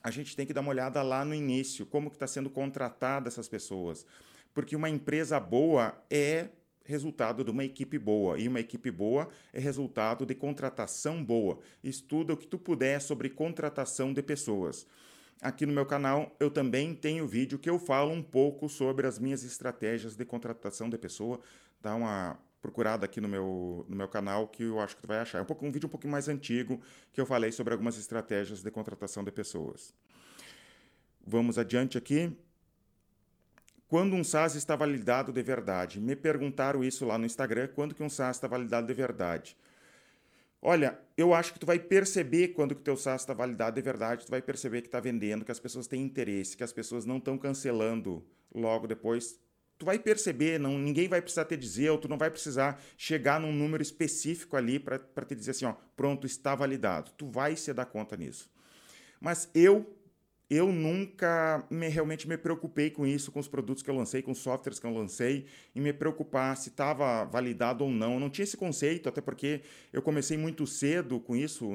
a 0.02 0.10
gente 0.10 0.36
tem 0.36 0.46
que 0.46 0.54
dar 0.54 0.62
uma 0.62 0.70
olhada 0.70 1.02
lá 1.02 1.26
no 1.26 1.36
início, 1.36 1.86
como 1.86 2.10
que 2.10 2.16
está 2.16 2.28
sendo 2.28 2.50
contratada 2.50 3.28
essas 3.28 3.48
pessoas. 3.48 4.06
Porque 4.54 4.76
uma 4.76 4.90
empresa 4.90 5.40
boa 5.40 6.02
é 6.10 6.50
resultado 6.88 7.44
de 7.44 7.52
uma 7.52 7.66
equipe 7.66 8.00
boa. 8.00 8.40
E 8.40 8.48
uma 8.48 8.62
equipe 8.62 8.90
boa 8.90 9.30
é 9.52 9.60
resultado 9.60 10.26
de 10.26 10.34
contratação 10.34 11.24
boa. 11.24 11.60
Estuda 11.84 12.34
o 12.34 12.38
que 12.38 12.48
tu 12.48 12.58
puder 12.58 13.02
sobre 13.02 13.30
contratação 13.30 14.14
de 14.14 14.24
pessoas. 14.24 14.88
Aqui 15.42 15.66
no 15.66 15.74
meu 15.74 15.86
canal 15.86 16.36
eu 16.40 16.50
também 16.50 16.96
tenho 16.96 17.28
vídeo 17.28 17.60
que 17.60 17.70
eu 17.70 17.78
falo 17.78 18.12
um 18.12 18.24
pouco 18.24 18.70
sobre 18.70 19.06
as 19.06 19.20
minhas 19.20 19.44
estratégias 19.44 20.16
de 20.16 20.26
contratação 20.26 20.90
de 20.90 20.98
pessoa. 20.98 21.40
Dá 21.82 21.94
uma 21.94 22.40
procurada 22.62 23.06
aqui 23.06 23.22
no 23.22 23.28
meu, 23.28 23.86
no 23.88 23.96
meu 23.96 24.08
canal 24.08 24.48
que 24.48 24.64
eu 24.64 24.80
acho 24.80 24.96
que 24.96 25.02
tu 25.02 25.08
vai 25.08 25.20
achar. 25.20 25.40
É 25.40 25.42
um, 25.42 25.46
pouco, 25.46 25.66
um 25.66 25.72
vídeo 25.72 25.88
um 25.88 25.92
pouquinho 25.92 26.12
mais 26.12 26.28
antigo 26.28 26.82
que 27.12 27.20
eu 27.20 27.26
falei 27.26 27.52
sobre 27.52 27.74
algumas 27.74 27.98
estratégias 27.98 28.64
de 28.64 28.72
contratação 28.72 29.24
de 29.24 29.32
pessoas. 29.32 29.94
Vamos 31.26 31.58
adiante 31.58 31.98
aqui. 31.98 32.36
Quando 33.88 34.16
um 34.16 34.24
SaaS 34.24 34.56
está 34.56 34.76
validado 34.76 35.32
de 35.32 35.42
verdade? 35.42 36.00
Me 36.00 36.16
perguntaram 36.16 36.84
isso 36.84 37.06
lá 37.06 37.18
no 37.18 37.26
Instagram, 37.26 37.70
quando 37.74 37.96
que 37.96 38.04
um 38.04 38.10
SaaS 38.10 38.36
está 38.36 38.48
validado 38.48 38.86
de 38.86 38.94
verdade? 38.94 39.56
Olha, 40.62 41.00
eu 41.16 41.34
acho 41.34 41.54
que 41.54 41.60
tu 41.60 41.66
vai 41.66 41.80
perceber 41.80 42.50
quando 42.50 42.74
que 42.74 42.82
o 42.82 42.84
teu 42.84 42.98
SaaS 42.98 43.22
está 43.22 43.34
validado 43.34 43.76
de 43.76 43.82
verdade, 43.82 44.26
tu 44.26 44.30
vai 44.30 44.42
perceber 44.42 44.82
que 44.82 44.88
está 44.88 45.00
vendendo, 45.00 45.46
que 45.46 45.52
as 45.52 45.60
pessoas 45.60 45.88
têm 45.88 46.02
interesse, 46.02 46.58
que 46.58 46.64
as 46.64 46.74
pessoas 46.74 47.06
não 47.06 47.18
estão 47.18 47.38
cancelando 47.38 48.26
logo 48.54 48.88
depois. 48.88 49.40
Tu 49.78 49.86
vai 49.86 50.00
perceber, 50.00 50.60
não, 50.60 50.78
ninguém 50.78 51.08
vai 51.08 51.22
precisar 51.22 51.46
te 51.46 51.56
dizer, 51.56 51.92
ou 51.92 51.98
tu 52.00 52.10
não 52.10 52.18
vai 52.18 52.32
precisar 52.32 52.82
chegar 52.98 53.40
num 53.40 53.54
número 53.54 53.84
específico 53.84 54.58
ali 54.58 54.80
para 54.80 55.00
te 55.26 55.36
dizer 55.36 55.52
assim, 55.52 55.66
ó, 55.66 55.76
pronto, 55.96 56.26
está 56.26 56.56
validado. 56.56 57.12
Tu 57.12 57.28
vai 57.28 57.56
se 57.56 57.72
dar 57.72 57.86
conta 57.86 58.18
nisso. 58.18 58.50
Mas 59.22 59.50
eu 59.54 59.97
eu 60.50 60.72
nunca 60.72 61.66
me, 61.70 61.90
realmente 61.90 62.28
me 62.28 62.38
preocupei 62.38 62.90
com 62.90 63.06
isso, 63.06 63.32
com 63.32 63.40
os 63.40 63.50
produtos 63.50 63.84
que 63.84 63.90
eu 63.90 63.96
lancei, 63.96 64.22
com 64.22 64.32
os 64.32 64.38
softwares 64.38 64.80
que 64.80 64.86
eu 64.86 64.94
lancei, 64.94 65.46
e 65.76 65.82
me 65.82 65.92
preocupar 65.92 66.56
se 66.56 66.70
estava 66.70 67.26
validado 67.26 67.84
ou 67.84 67.92
não. 67.92 68.14
Eu 68.14 68.20
não 68.20 68.30
tinha 68.30 68.44
esse 68.44 68.56
conceito, 68.56 69.10
até 69.10 69.20
porque 69.20 69.62
eu 69.92 70.02
comecei 70.02 70.38
muito 70.38 70.66
cedo 70.66 71.20
com 71.20 71.36
isso. 71.36 71.70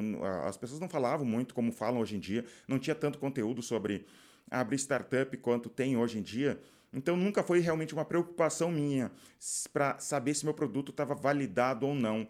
As 0.45 0.57
pessoas 0.57 0.81
não 0.81 0.89
falavam 0.89 1.27
muito 1.27 1.55
como 1.55 1.71
falam 1.71 2.01
hoje 2.01 2.17
em 2.17 2.21
dia, 2.21 2.45
não 2.67 2.79
tinha 2.79 2.95
tanto 2.95 3.19
conteúdo 3.19 3.63
sobre 3.63 4.07
abrir 4.51 4.79
startup 4.79 5.37
quanto 5.37 5.69
tem 5.69 5.97
hoje 5.97 6.19
em 6.19 6.23
dia. 6.23 6.59
Então 6.95 7.17
nunca 7.17 7.43
foi 7.43 7.61
realmente 7.61 7.93
uma 7.95 8.05
preocupação 8.05 8.71
minha 8.71 9.11
para 9.73 9.99
saber 9.99 10.35
se 10.35 10.45
meu 10.45 10.55
produto 10.55 10.91
estava 10.91 11.15
validado 11.15 11.87
ou 11.87 11.95
não. 11.95 12.27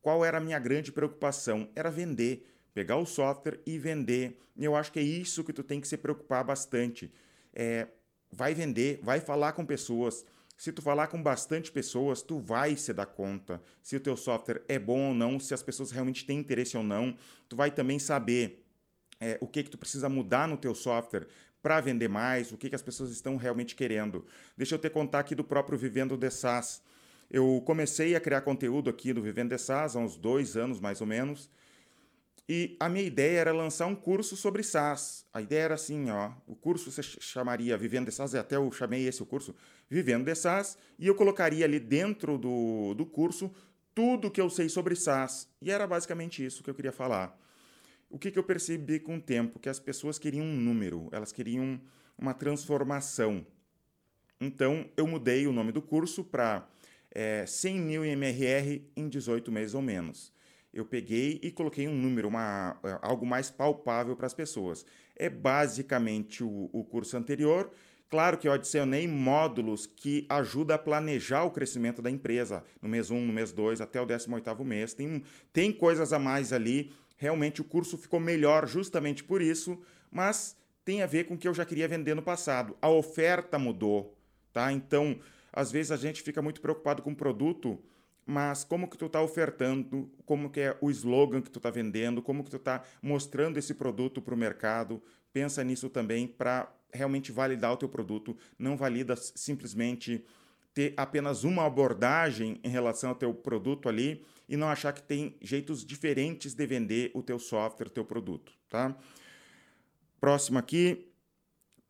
Qual 0.00 0.24
era 0.24 0.38
a 0.38 0.40
minha 0.40 0.58
grande 0.58 0.92
preocupação? 0.92 1.68
Era 1.74 1.90
vender 1.90 2.46
pegar 2.76 2.98
o 2.98 3.06
software 3.06 3.58
e 3.64 3.78
vender. 3.78 4.38
Eu 4.54 4.76
acho 4.76 4.92
que 4.92 4.98
é 4.98 5.02
isso 5.02 5.42
que 5.42 5.50
tu 5.50 5.62
tem 5.62 5.80
que 5.80 5.88
se 5.88 5.96
preocupar 5.96 6.44
bastante. 6.44 7.10
É, 7.54 7.86
vai 8.30 8.52
vender, 8.52 9.00
vai 9.02 9.18
falar 9.18 9.54
com 9.54 9.64
pessoas. 9.64 10.26
Se 10.58 10.70
tu 10.70 10.82
falar 10.82 11.06
com 11.06 11.22
bastante 11.22 11.72
pessoas, 11.72 12.20
tu 12.20 12.38
vai 12.38 12.76
se 12.76 12.92
dar 12.92 13.06
conta 13.06 13.62
se 13.82 13.96
o 13.96 14.00
teu 14.00 14.14
software 14.14 14.62
é 14.68 14.78
bom 14.78 15.08
ou 15.08 15.14
não, 15.14 15.40
se 15.40 15.54
as 15.54 15.62
pessoas 15.62 15.90
realmente 15.90 16.26
têm 16.26 16.38
interesse 16.38 16.76
ou 16.76 16.82
não. 16.82 17.16
Tu 17.48 17.56
vai 17.56 17.70
também 17.70 17.98
saber 17.98 18.62
é, 19.18 19.38
o 19.40 19.46
que 19.46 19.62
que 19.62 19.70
tu 19.70 19.78
precisa 19.78 20.10
mudar 20.10 20.46
no 20.46 20.58
teu 20.58 20.74
software 20.74 21.26
para 21.62 21.80
vender 21.80 22.08
mais, 22.08 22.52
o 22.52 22.58
que, 22.58 22.68
que 22.68 22.76
as 22.76 22.82
pessoas 22.82 23.10
estão 23.10 23.38
realmente 23.38 23.74
querendo. 23.74 24.26
Deixa 24.54 24.74
eu 24.74 24.78
te 24.78 24.90
contar 24.90 25.20
aqui 25.20 25.34
do 25.34 25.42
próprio 25.42 25.78
Vivendo 25.78 26.14
de 26.14 26.30
SaaS. 26.30 26.82
Eu 27.30 27.62
comecei 27.64 28.14
a 28.14 28.20
criar 28.20 28.42
conteúdo 28.42 28.90
aqui 28.90 29.14
do 29.14 29.22
Vivendo 29.22 29.48
de 29.48 29.58
SaaS 29.58 29.96
há 29.96 29.98
uns 29.98 30.14
dois 30.14 30.58
anos, 30.58 30.78
mais 30.78 31.00
ou 31.00 31.06
menos. 31.06 31.50
E 32.48 32.76
a 32.78 32.88
minha 32.88 33.04
ideia 33.04 33.40
era 33.40 33.52
lançar 33.52 33.86
um 33.86 33.94
curso 33.94 34.36
sobre 34.36 34.62
SaaS. 34.62 35.26
A 35.32 35.42
ideia 35.42 35.62
era 35.62 35.74
assim, 35.74 36.10
ó, 36.10 36.30
o 36.46 36.54
curso 36.54 36.92
se 36.92 37.02
chamaria 37.02 37.76
Vivendo 37.76 38.06
de 38.06 38.12
SaaS, 38.12 38.36
até 38.36 38.54
eu 38.54 38.70
chamei 38.70 39.06
esse 39.06 39.20
o 39.20 39.26
curso 39.26 39.54
Vivendo 39.90 40.24
de 40.24 40.34
SaaS, 40.34 40.78
e 40.96 41.08
eu 41.08 41.14
colocaria 41.16 41.64
ali 41.64 41.80
dentro 41.80 42.38
do, 42.38 42.94
do 42.94 43.04
curso 43.04 43.52
tudo 43.92 44.30
que 44.30 44.40
eu 44.40 44.48
sei 44.48 44.68
sobre 44.68 44.94
SaaS. 44.94 45.48
E 45.60 45.72
era 45.72 45.86
basicamente 45.88 46.44
isso 46.44 46.62
que 46.62 46.70
eu 46.70 46.74
queria 46.74 46.92
falar. 46.92 47.36
O 48.08 48.16
que, 48.16 48.30
que 48.30 48.38
eu 48.38 48.44
percebi 48.44 49.00
com 49.00 49.16
o 49.16 49.20
tempo? 49.20 49.58
Que 49.58 49.68
as 49.68 49.80
pessoas 49.80 50.16
queriam 50.16 50.46
um 50.46 50.56
número, 50.56 51.08
elas 51.10 51.32
queriam 51.32 51.80
uma 52.16 52.32
transformação. 52.32 53.44
Então, 54.40 54.88
eu 54.96 55.06
mudei 55.06 55.48
o 55.48 55.52
nome 55.52 55.72
do 55.72 55.82
curso 55.82 56.22
para 56.22 56.68
é, 57.10 57.44
100 57.44 57.80
mil 57.80 58.04
MRR 58.04 58.82
em 58.94 59.08
18 59.08 59.50
meses 59.50 59.74
ou 59.74 59.82
menos 59.82 60.35
eu 60.78 60.84
peguei 60.84 61.40
e 61.42 61.50
coloquei 61.50 61.88
um 61.88 61.94
número, 61.94 62.28
uma, 62.28 62.78
é, 62.84 62.98
algo 63.02 63.26
mais 63.26 63.50
palpável 63.50 64.14
para 64.14 64.26
as 64.26 64.34
pessoas. 64.34 64.84
É 65.16 65.28
basicamente 65.30 66.44
o, 66.44 66.68
o 66.72 66.84
curso 66.84 67.16
anterior. 67.16 67.70
Claro 68.08 68.38
que 68.38 68.46
eu 68.46 68.52
adicionei 68.52 69.08
módulos 69.08 69.86
que 69.86 70.26
ajudam 70.28 70.76
a 70.76 70.78
planejar 70.78 71.44
o 71.44 71.50
crescimento 71.50 72.00
da 72.00 72.10
empresa 72.10 72.62
no 72.80 72.88
mês 72.88 73.10
1, 73.10 73.20
no 73.20 73.32
mês 73.32 73.52
2, 73.52 73.80
até 73.80 74.00
o 74.00 74.06
18º 74.06 74.64
mês. 74.64 74.94
Tem, 74.94 75.22
tem 75.52 75.72
coisas 75.72 76.12
a 76.12 76.18
mais 76.18 76.52
ali. 76.52 76.92
Realmente 77.16 77.60
o 77.60 77.64
curso 77.64 77.96
ficou 77.96 78.20
melhor 78.20 78.68
justamente 78.68 79.24
por 79.24 79.42
isso, 79.42 79.80
mas 80.10 80.56
tem 80.84 81.02
a 81.02 81.06
ver 81.06 81.24
com 81.24 81.34
o 81.34 81.38
que 81.38 81.48
eu 81.48 81.54
já 81.54 81.64
queria 81.64 81.88
vender 81.88 82.14
no 82.14 82.22
passado. 82.22 82.76
A 82.80 82.88
oferta 82.88 83.58
mudou, 83.58 84.16
tá? 84.52 84.70
Então, 84.70 85.18
às 85.52 85.72
vezes 85.72 85.90
a 85.90 85.96
gente 85.96 86.22
fica 86.22 86.40
muito 86.40 86.60
preocupado 86.60 87.02
com 87.02 87.10
o 87.10 87.16
produto, 87.16 87.82
mas 88.26 88.64
como 88.64 88.90
que 88.90 88.98
tu 88.98 89.06
está 89.06 89.22
ofertando, 89.22 90.10
como 90.24 90.50
que 90.50 90.60
é 90.60 90.76
o 90.80 90.90
slogan 90.90 91.40
que 91.40 91.50
tu 91.50 91.60
está 91.60 91.70
vendendo, 91.70 92.20
como 92.20 92.42
que 92.42 92.50
tu 92.50 92.56
está 92.56 92.82
mostrando 93.00 93.56
esse 93.56 93.72
produto 93.72 94.20
para 94.20 94.34
o 94.34 94.36
mercado. 94.36 95.00
Pensa 95.32 95.62
nisso 95.62 95.88
também 95.88 96.26
para 96.26 96.68
realmente 96.92 97.30
validar 97.30 97.72
o 97.72 97.76
teu 97.76 97.88
produto. 97.88 98.36
Não 98.58 98.76
valida 98.76 99.14
simplesmente 99.14 100.24
ter 100.74 100.92
apenas 100.96 101.44
uma 101.44 101.64
abordagem 101.64 102.60
em 102.64 102.68
relação 102.68 103.10
ao 103.10 103.16
teu 103.16 103.32
produto 103.32 103.88
ali 103.88 104.26
e 104.48 104.56
não 104.56 104.68
achar 104.68 104.92
que 104.92 105.02
tem 105.02 105.36
jeitos 105.40 105.86
diferentes 105.86 106.52
de 106.52 106.66
vender 106.66 107.12
o 107.14 107.22
teu 107.22 107.38
software, 107.38 107.86
o 107.86 107.90
teu 107.90 108.04
produto, 108.04 108.52
tá? 108.68 108.96
Próximo 110.20 110.58
aqui, 110.58 111.12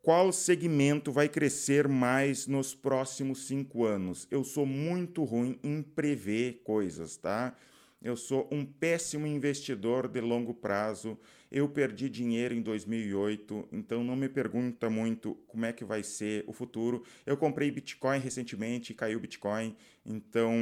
qual 0.07 0.31
segmento 0.31 1.11
vai 1.11 1.29
crescer 1.29 1.89
mais 1.89 2.47
nos 2.47 2.77
próximos 2.77 3.49
cinco 3.49 3.85
anos? 3.85 4.29
Eu 4.31 4.45
sou 4.45 4.65
muito 4.65 5.25
ruim 5.25 5.59
em 5.65 5.83
prever 5.83 6.61
coisas, 6.63 7.17
tá? 7.17 7.57
Eu 8.01 8.17
sou 8.17 8.49
um 8.53 8.65
péssimo 8.65 9.27
investidor 9.27 10.07
de 10.07 10.21
longo 10.21 10.55
prazo. 10.55 11.19
Eu 11.51 11.69
perdi 11.69 12.09
dinheiro 12.09 12.55
em 12.55 12.63
2008, 12.63 13.69
então 13.73 14.05
não 14.05 14.15
me 14.15 14.29
pergunta 14.29 14.89
muito 14.89 15.35
como 15.49 15.67
é 15.67 15.73
que 15.73 15.85
vai 15.85 16.05
ser 16.05 16.45
o 16.47 16.53
futuro. 16.53 17.03
Eu 17.27 17.37
comprei 17.37 17.69
Bitcoin 17.73 18.21
recentemente, 18.21 18.95
caiu 18.95 19.19
Bitcoin, 19.19 19.75
então 20.05 20.53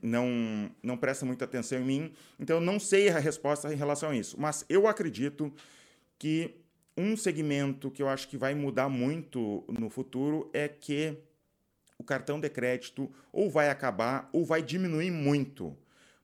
não 0.00 0.74
não 0.82 0.96
presta 0.96 1.26
muita 1.26 1.44
atenção 1.44 1.80
em 1.80 1.84
mim. 1.84 2.12
Então 2.38 2.62
não 2.62 2.80
sei 2.80 3.10
a 3.10 3.18
resposta 3.18 3.70
em 3.70 3.76
relação 3.76 4.08
a 4.08 4.16
isso, 4.16 4.40
mas 4.40 4.64
eu 4.70 4.86
acredito 4.88 5.52
que 6.18 6.59
um 7.00 7.16
segmento 7.16 7.90
que 7.90 8.02
eu 8.02 8.08
acho 8.08 8.28
que 8.28 8.36
vai 8.36 8.54
mudar 8.54 8.88
muito 8.88 9.64
no 9.68 9.88
futuro 9.88 10.50
é 10.52 10.68
que 10.68 11.16
o 11.98 12.04
cartão 12.04 12.38
de 12.38 12.48
crédito 12.48 13.10
ou 13.32 13.50
vai 13.50 13.70
acabar 13.70 14.28
ou 14.32 14.44
vai 14.44 14.62
diminuir 14.62 15.10
muito. 15.10 15.76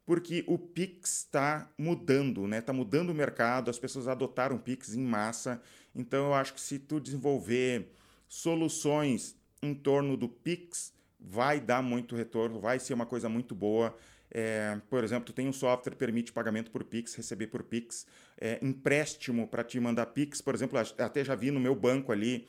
Porque 0.04 0.45
o 0.47 0.56
Pix 0.56 1.18
está 1.18 1.68
mudando, 1.76 2.47
né? 2.47 2.59
Está 2.59 2.73
mudando 2.73 3.11
o 3.11 3.14
mercado, 3.14 3.71
as 3.71 3.78
pessoas 3.78 4.06
adotaram 4.06 4.56
o 4.56 4.59
Pix 4.59 4.95
em 4.95 5.02
massa. 5.02 5.61
Então 5.95 6.26
eu 6.26 6.35
acho 6.35 6.54
que 6.54 6.61
se 6.61 6.78
tu 6.78 7.00
desenvolver 7.00 7.90
soluções 8.28 9.35
em 9.62 9.75
torno 9.75 10.16
do 10.16 10.28
Pix, 10.28 10.92
vai 11.18 11.59
dar 11.59 11.83
muito 11.83 12.14
retorno, 12.14 12.61
vai 12.61 12.78
ser 12.78 12.95
uma 12.95 13.06
coisa 13.06 13.28
muito 13.28 13.54
boa. 13.54 13.97
É, 14.30 14.80
por 14.88 15.02
exemplo, 15.02 15.25
tu 15.26 15.33
tem 15.33 15.49
um 15.49 15.52
software 15.52 15.92
que 15.92 15.99
permite 15.99 16.33
pagamento 16.33 16.71
por 16.71 16.85
Pix, 16.85 17.14
receber 17.14 17.47
por 17.49 17.62
Pix, 17.62 18.06
é, 18.38 18.58
empréstimo 18.62 19.46
para 19.48 19.64
te 19.64 19.78
mandar 19.80 20.06
Pix, 20.06 20.40
por 20.40 20.54
exemplo, 20.54 20.78
até 20.78 21.24
já 21.24 21.34
vi 21.34 21.50
no 21.50 21.60
meu 21.60 21.74
banco 21.74 22.12
ali, 22.12 22.48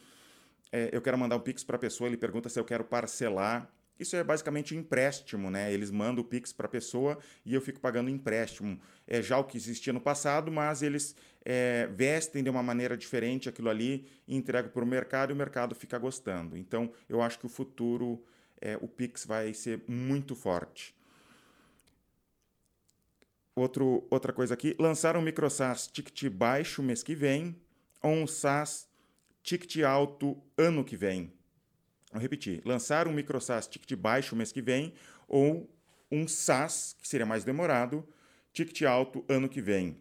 é, 0.72 0.89
eu 0.91 1.01
quero 1.01 1.17
mandar 1.17 1.36
um 1.36 1.39
Pix 1.39 1.63
para 1.63 1.75
a 1.75 1.79
pessoa, 1.79 2.08
ele 2.08 2.17
pergunta 2.17 2.50
se 2.50 2.60
eu 2.60 2.65
quero 2.65 2.84
parcelar. 2.84 3.72
Isso 4.00 4.15
é 4.15 4.24
basicamente 4.24 4.75
empréstimo, 4.75 5.50
né? 5.50 5.74
Eles 5.74 5.89
mandam 5.89 6.24
o 6.24 6.27
Pix 6.27 6.53
para 6.53 6.67
a 6.67 6.70
pessoa 6.70 7.17
e 7.44 7.56
eu 7.56 7.62
fico 7.62 7.79
pagando 7.79 8.10
empréstimo. 8.12 8.79
É 9.08 9.22
já 9.24 9.39
o 9.39 9.44
que 9.44 9.58
existia 9.58 9.91
no 9.91 10.00
passado, 10.00 10.51
mas 10.51 10.84
eles 10.84 11.15
é, 11.44 11.88
vestem 11.88 12.44
de 12.44 12.50
uma 12.50 12.62
maneira 12.62 12.96
diferente 12.96 13.50
aquilo 13.50 13.70
ali 13.70 14.06
e 14.27 14.36
entregam 14.36 14.70
para 14.70 14.84
o 14.84 14.88
mercado 14.88 15.32
e 15.32 15.34
o 15.34 15.36
mercado 15.36 15.74
fica 15.74 15.98
gostando. 15.98 16.56
Então, 16.56 16.91
eu 17.10 17.22
acho 17.22 17.39
que 17.39 17.48
o 17.48 17.50
futuro, 17.50 18.24
é, 18.62 18.77
o 18.79 18.88
Pix 18.88 19.25
vai 19.25 19.51
ser 19.53 19.82
muito 19.88 20.36
forte. 20.36 20.97
Outro, 23.58 24.06
outra 24.12 24.32
coisa 24.32 24.54
aqui, 24.54 24.76
lançar 24.78 25.18
um 25.18 25.22
micro 25.22 25.50
SaaS 25.50 25.88
ticket 25.88 26.30
baixo 26.32 26.84
mês 26.84 27.02
que 27.02 27.16
vem 27.16 27.60
ou 28.04 28.12
um 28.12 28.28
SaaS 28.28 28.88
ticket 29.42 29.84
alto 29.84 30.38
ano 30.56 30.86
que 30.86 30.96
vem. 30.96 31.34
Vou 32.12 32.22
repetir, 32.22 32.62
lançar 32.64 33.08
um 33.08 33.12
micro 33.12 33.42
SaaS 33.42 33.68
ticket 33.68 33.98
baixo 33.98 34.36
mês 34.36 34.52
que 34.52 34.62
vem 34.62 34.94
ou 35.28 35.68
um 36.12 36.28
SaaS, 36.28 36.96
que 37.02 37.08
seria 37.08 37.26
mais 37.26 37.44
demorado, 37.44 38.08
ticket 38.54 38.84
alto 38.84 39.26
ano 39.28 39.50
que 39.50 39.60
vem. 39.60 39.98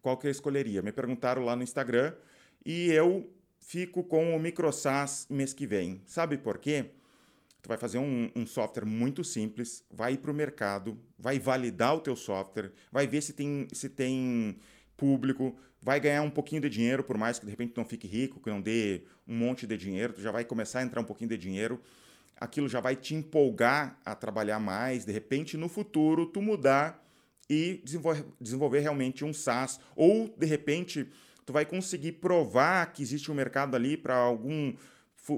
Qual 0.00 0.16
que 0.16 0.28
eu 0.28 0.30
escolheria? 0.30 0.80
Me 0.80 0.92
perguntaram 0.92 1.44
lá 1.44 1.56
no 1.56 1.64
Instagram 1.64 2.14
e 2.64 2.92
eu 2.92 3.28
fico 3.58 4.04
com 4.04 4.36
o 4.36 4.38
micro 4.38 4.70
SaaS 4.70 5.26
mês 5.28 5.52
que 5.52 5.66
vem. 5.66 6.02
Sabe 6.06 6.38
por 6.38 6.58
quê? 6.58 6.92
Tu 7.66 7.68
vai 7.68 7.78
fazer 7.78 7.98
um, 7.98 8.30
um 8.36 8.46
software 8.46 8.86
muito 8.86 9.24
simples, 9.24 9.82
vai 9.90 10.12
ir 10.12 10.18
para 10.18 10.30
o 10.30 10.34
mercado, 10.34 10.96
vai 11.18 11.36
validar 11.40 11.96
o 11.96 12.00
teu 12.00 12.14
software, 12.14 12.70
vai 12.92 13.08
ver 13.08 13.20
se 13.20 13.32
tem, 13.32 13.66
se 13.72 13.88
tem 13.88 14.56
público, 14.96 15.58
vai 15.82 15.98
ganhar 15.98 16.22
um 16.22 16.30
pouquinho 16.30 16.62
de 16.62 16.70
dinheiro, 16.70 17.02
por 17.02 17.18
mais 17.18 17.40
que 17.40 17.44
de 17.44 17.50
repente 17.50 17.72
não 17.76 17.84
fique 17.84 18.06
rico, 18.06 18.40
que 18.40 18.48
não 18.48 18.60
dê 18.60 19.02
um 19.26 19.36
monte 19.36 19.66
de 19.66 19.76
dinheiro, 19.76 20.12
tu 20.12 20.22
já 20.22 20.30
vai 20.30 20.44
começar 20.44 20.78
a 20.78 20.84
entrar 20.84 21.00
um 21.00 21.04
pouquinho 21.04 21.28
de 21.28 21.36
dinheiro. 21.36 21.82
aquilo 22.36 22.68
já 22.68 22.78
vai 22.78 22.94
te 22.94 23.16
empolgar 23.16 23.98
a 24.04 24.14
trabalhar 24.14 24.60
mais, 24.60 25.04
de 25.04 25.10
repente 25.10 25.56
no 25.56 25.68
futuro 25.68 26.24
tu 26.26 26.40
mudar 26.40 27.04
e 27.50 27.80
desenvolver, 27.82 28.26
desenvolver 28.40 28.78
realmente 28.78 29.24
um 29.24 29.32
SaaS 29.32 29.80
ou 29.96 30.32
de 30.38 30.46
repente 30.46 31.08
tu 31.44 31.52
vai 31.52 31.66
conseguir 31.66 32.12
provar 32.12 32.92
que 32.92 33.02
existe 33.02 33.28
um 33.28 33.34
mercado 33.34 33.74
ali 33.74 33.96
para 33.96 34.14
algum 34.14 34.72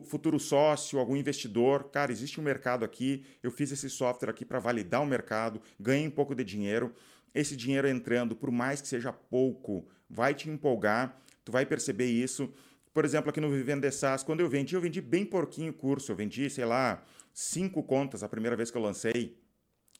futuro 0.04 0.38
sócio, 0.38 0.98
algum 0.98 1.16
investidor, 1.16 1.84
cara, 1.90 2.12
existe 2.12 2.38
um 2.38 2.44
mercado 2.44 2.84
aqui, 2.84 3.24
eu 3.42 3.50
fiz 3.50 3.72
esse 3.72 3.88
software 3.88 4.28
aqui 4.28 4.44
para 4.44 4.58
validar 4.58 5.02
o 5.02 5.06
mercado, 5.06 5.62
ganhei 5.80 6.06
um 6.06 6.10
pouco 6.10 6.34
de 6.34 6.44
dinheiro, 6.44 6.94
esse 7.34 7.56
dinheiro 7.56 7.88
entrando, 7.88 8.36
por 8.36 8.50
mais 8.50 8.82
que 8.82 8.88
seja 8.88 9.12
pouco, 9.12 9.88
vai 10.08 10.34
te 10.34 10.50
empolgar, 10.50 11.18
tu 11.44 11.50
vai 11.50 11.64
perceber 11.64 12.06
isso. 12.06 12.52
Por 12.92 13.04
exemplo, 13.04 13.30
aqui 13.30 13.40
no 13.40 13.50
Vivendo 13.50 13.90
SaaS, 13.90 14.22
quando 14.22 14.40
eu 14.40 14.48
vendi, 14.48 14.74
eu 14.74 14.80
vendi 14.80 15.00
bem 15.00 15.24
porquinho 15.24 15.70
o 15.70 15.74
curso, 15.74 16.12
eu 16.12 16.16
vendi, 16.16 16.50
sei 16.50 16.64
lá, 16.64 17.02
cinco 17.32 17.82
contas 17.82 18.22
a 18.22 18.28
primeira 18.28 18.56
vez 18.56 18.70
que 18.70 18.76
eu 18.76 18.82
lancei, 18.82 19.38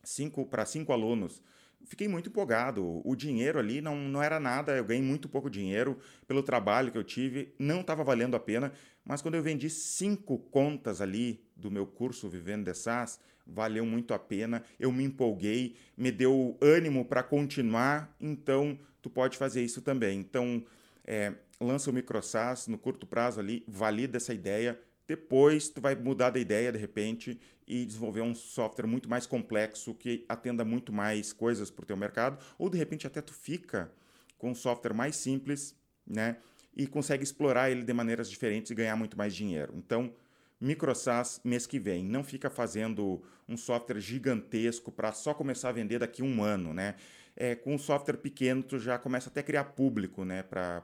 cinco 0.04 0.44
para 0.44 0.66
cinco 0.66 0.92
alunos 0.92 1.42
fiquei 1.86 2.08
muito 2.08 2.28
empolgado. 2.28 3.00
O 3.04 3.14
dinheiro 3.16 3.58
ali 3.58 3.80
não, 3.80 3.96
não 3.96 4.22
era 4.22 4.38
nada, 4.38 4.76
eu 4.76 4.84
ganhei 4.84 5.02
muito 5.02 5.28
pouco 5.28 5.50
dinheiro 5.50 5.98
pelo 6.26 6.42
trabalho 6.42 6.92
que 6.92 6.98
eu 6.98 7.04
tive, 7.04 7.54
não 7.58 7.80
estava 7.80 8.04
valendo 8.04 8.36
a 8.36 8.40
pena. 8.40 8.72
Mas 9.04 9.22
quando 9.22 9.34
eu 9.34 9.42
vendi 9.42 9.70
cinco 9.70 10.38
contas 10.38 11.00
ali 11.00 11.42
do 11.56 11.70
meu 11.70 11.86
curso 11.86 12.28
Vivendo 12.28 12.64
de 12.64 12.74
SaaS, 12.74 13.18
valeu 13.46 13.86
muito 13.86 14.12
a 14.12 14.18
pena. 14.18 14.62
Eu 14.78 14.92
me 14.92 15.04
empolguei, 15.04 15.76
me 15.96 16.12
deu 16.12 16.56
ânimo 16.60 17.04
para 17.04 17.22
continuar. 17.22 18.14
Então, 18.20 18.78
tu 19.00 19.08
pode 19.08 19.36
fazer 19.38 19.64
isso 19.64 19.80
também. 19.80 20.18
Então, 20.20 20.62
é, 21.06 21.32
lança 21.60 21.90
o 21.90 21.92
MicroSaaS 21.92 22.68
no 22.68 22.76
curto 22.76 23.06
prazo 23.06 23.40
ali, 23.40 23.64
valida 23.66 24.18
essa 24.18 24.34
ideia, 24.34 24.78
depois, 25.08 25.70
tu 25.70 25.80
vai 25.80 25.94
mudar 25.94 26.28
de 26.28 26.38
ideia 26.38 26.70
de 26.70 26.78
repente 26.78 27.40
e 27.66 27.86
desenvolver 27.86 28.20
um 28.20 28.34
software 28.34 28.86
muito 28.86 29.08
mais 29.08 29.26
complexo 29.26 29.94
que 29.94 30.26
atenda 30.28 30.66
muito 30.66 30.92
mais 30.92 31.32
coisas 31.32 31.70
para 31.70 31.82
o 31.82 31.86
teu 31.86 31.96
mercado, 31.96 32.38
ou 32.58 32.68
de 32.68 32.76
repente 32.76 33.06
até 33.06 33.22
tu 33.22 33.32
fica 33.32 33.90
com 34.36 34.50
um 34.50 34.54
software 34.54 34.92
mais 34.92 35.16
simples, 35.16 35.74
né? 36.06 36.36
E 36.76 36.86
consegue 36.86 37.24
explorar 37.24 37.70
ele 37.70 37.82
de 37.82 37.92
maneiras 37.94 38.28
diferentes 38.28 38.70
e 38.70 38.74
ganhar 38.74 38.96
muito 38.96 39.16
mais 39.16 39.34
dinheiro. 39.34 39.72
Então, 39.76 40.12
MicroSaaS 40.60 41.40
mês 41.42 41.66
que 41.66 41.78
vem. 41.78 42.04
Não 42.04 42.22
fica 42.22 42.50
fazendo 42.50 43.22
um 43.48 43.56
software 43.56 44.00
gigantesco 44.00 44.92
para 44.92 45.12
só 45.12 45.32
começar 45.32 45.70
a 45.70 45.72
vender 45.72 46.00
daqui 46.00 46.20
a 46.20 46.24
um 46.24 46.42
ano, 46.42 46.74
né? 46.74 46.96
É, 47.34 47.54
com 47.54 47.74
um 47.74 47.78
software 47.78 48.18
pequeno, 48.18 48.62
tu 48.62 48.78
já 48.78 48.98
começa 48.98 49.30
até 49.30 49.40
a 49.40 49.42
criar 49.42 49.64
público, 49.64 50.24
né? 50.24 50.42
Para 50.42 50.82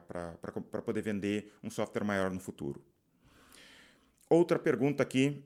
poder 0.83 1.01
vender 1.01 1.53
um 1.63 1.69
software 1.69 2.03
maior 2.03 2.31
no 2.31 2.39
futuro. 2.39 2.83
Outra 4.29 4.57
pergunta 4.57 5.03
aqui. 5.03 5.43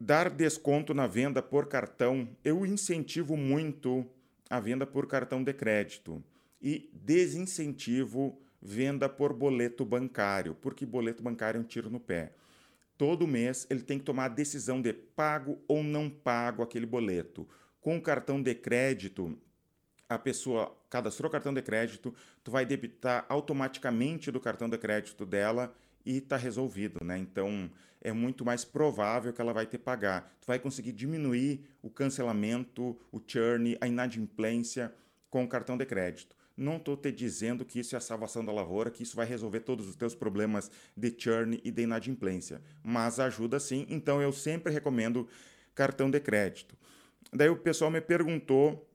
Dar 0.00 0.30
desconto 0.30 0.94
na 0.94 1.06
venda 1.06 1.42
por 1.42 1.66
cartão. 1.66 2.28
Eu 2.42 2.64
incentivo 2.64 3.36
muito 3.36 4.06
a 4.48 4.58
venda 4.58 4.86
por 4.86 5.06
cartão 5.06 5.42
de 5.42 5.52
crédito 5.52 6.22
e 6.60 6.90
desincentivo 6.92 8.40
venda 8.60 9.08
por 9.08 9.32
boleto 9.32 9.84
bancário, 9.84 10.54
porque 10.54 10.86
boleto 10.86 11.22
bancário 11.22 11.58
é 11.58 11.60
um 11.60 11.64
tiro 11.64 11.90
no 11.90 12.00
pé. 12.00 12.32
Todo 12.96 13.26
mês 13.26 13.66
ele 13.68 13.82
tem 13.82 13.98
que 13.98 14.04
tomar 14.04 14.24
a 14.24 14.28
decisão 14.28 14.80
de 14.80 14.92
pago 14.92 15.62
ou 15.68 15.82
não 15.82 16.08
pago 16.08 16.62
aquele 16.62 16.86
boleto. 16.86 17.46
Com 17.80 17.98
o 17.98 18.02
cartão 18.02 18.42
de 18.42 18.54
crédito, 18.54 19.38
a 20.08 20.18
pessoa 20.18 20.74
cadastrou 20.88 21.28
o 21.28 21.32
cartão 21.32 21.52
de 21.52 21.60
crédito, 21.60 22.14
tu 22.42 22.50
vai 22.50 22.64
debitar 22.64 23.26
automaticamente 23.28 24.30
do 24.30 24.40
cartão 24.40 24.68
de 24.68 24.78
crédito 24.78 25.26
dela 25.26 25.74
e 26.06 26.18
está 26.18 26.36
resolvido, 26.36 27.04
né? 27.04 27.18
Então 27.18 27.70
é 28.00 28.12
muito 28.12 28.44
mais 28.44 28.64
provável 28.64 29.32
que 29.32 29.40
ela 29.40 29.52
vai 29.52 29.66
ter 29.66 29.78
pagar. 29.78 30.32
Tu 30.40 30.46
vai 30.46 30.58
conseguir 30.58 30.92
diminuir 30.92 31.66
o 31.82 31.90
cancelamento, 31.90 32.96
o 33.10 33.20
churn, 33.26 33.76
a 33.80 33.88
inadimplência 33.88 34.94
com 35.28 35.44
o 35.44 35.48
cartão 35.48 35.76
de 35.76 35.84
crédito. 35.84 36.36
Não 36.56 36.76
estou 36.76 36.96
te 36.96 37.12
dizendo 37.12 37.64
que 37.64 37.80
isso 37.80 37.94
é 37.94 37.98
a 37.98 38.00
salvação 38.00 38.42
da 38.44 38.52
lavoura, 38.52 38.90
que 38.90 39.02
isso 39.02 39.16
vai 39.16 39.26
resolver 39.26 39.60
todos 39.60 39.86
os 39.88 39.96
teus 39.96 40.14
problemas 40.14 40.70
de 40.96 41.14
churn 41.18 41.60
e 41.62 41.70
de 41.70 41.82
inadimplência, 41.82 42.62
mas 42.82 43.20
ajuda 43.20 43.60
sim. 43.60 43.84
Então 43.90 44.22
eu 44.22 44.32
sempre 44.32 44.72
recomendo 44.72 45.28
cartão 45.74 46.10
de 46.10 46.20
crédito. 46.20 46.74
Daí 47.32 47.48
o 47.50 47.56
pessoal 47.56 47.90
me 47.90 48.00
perguntou 48.00 48.88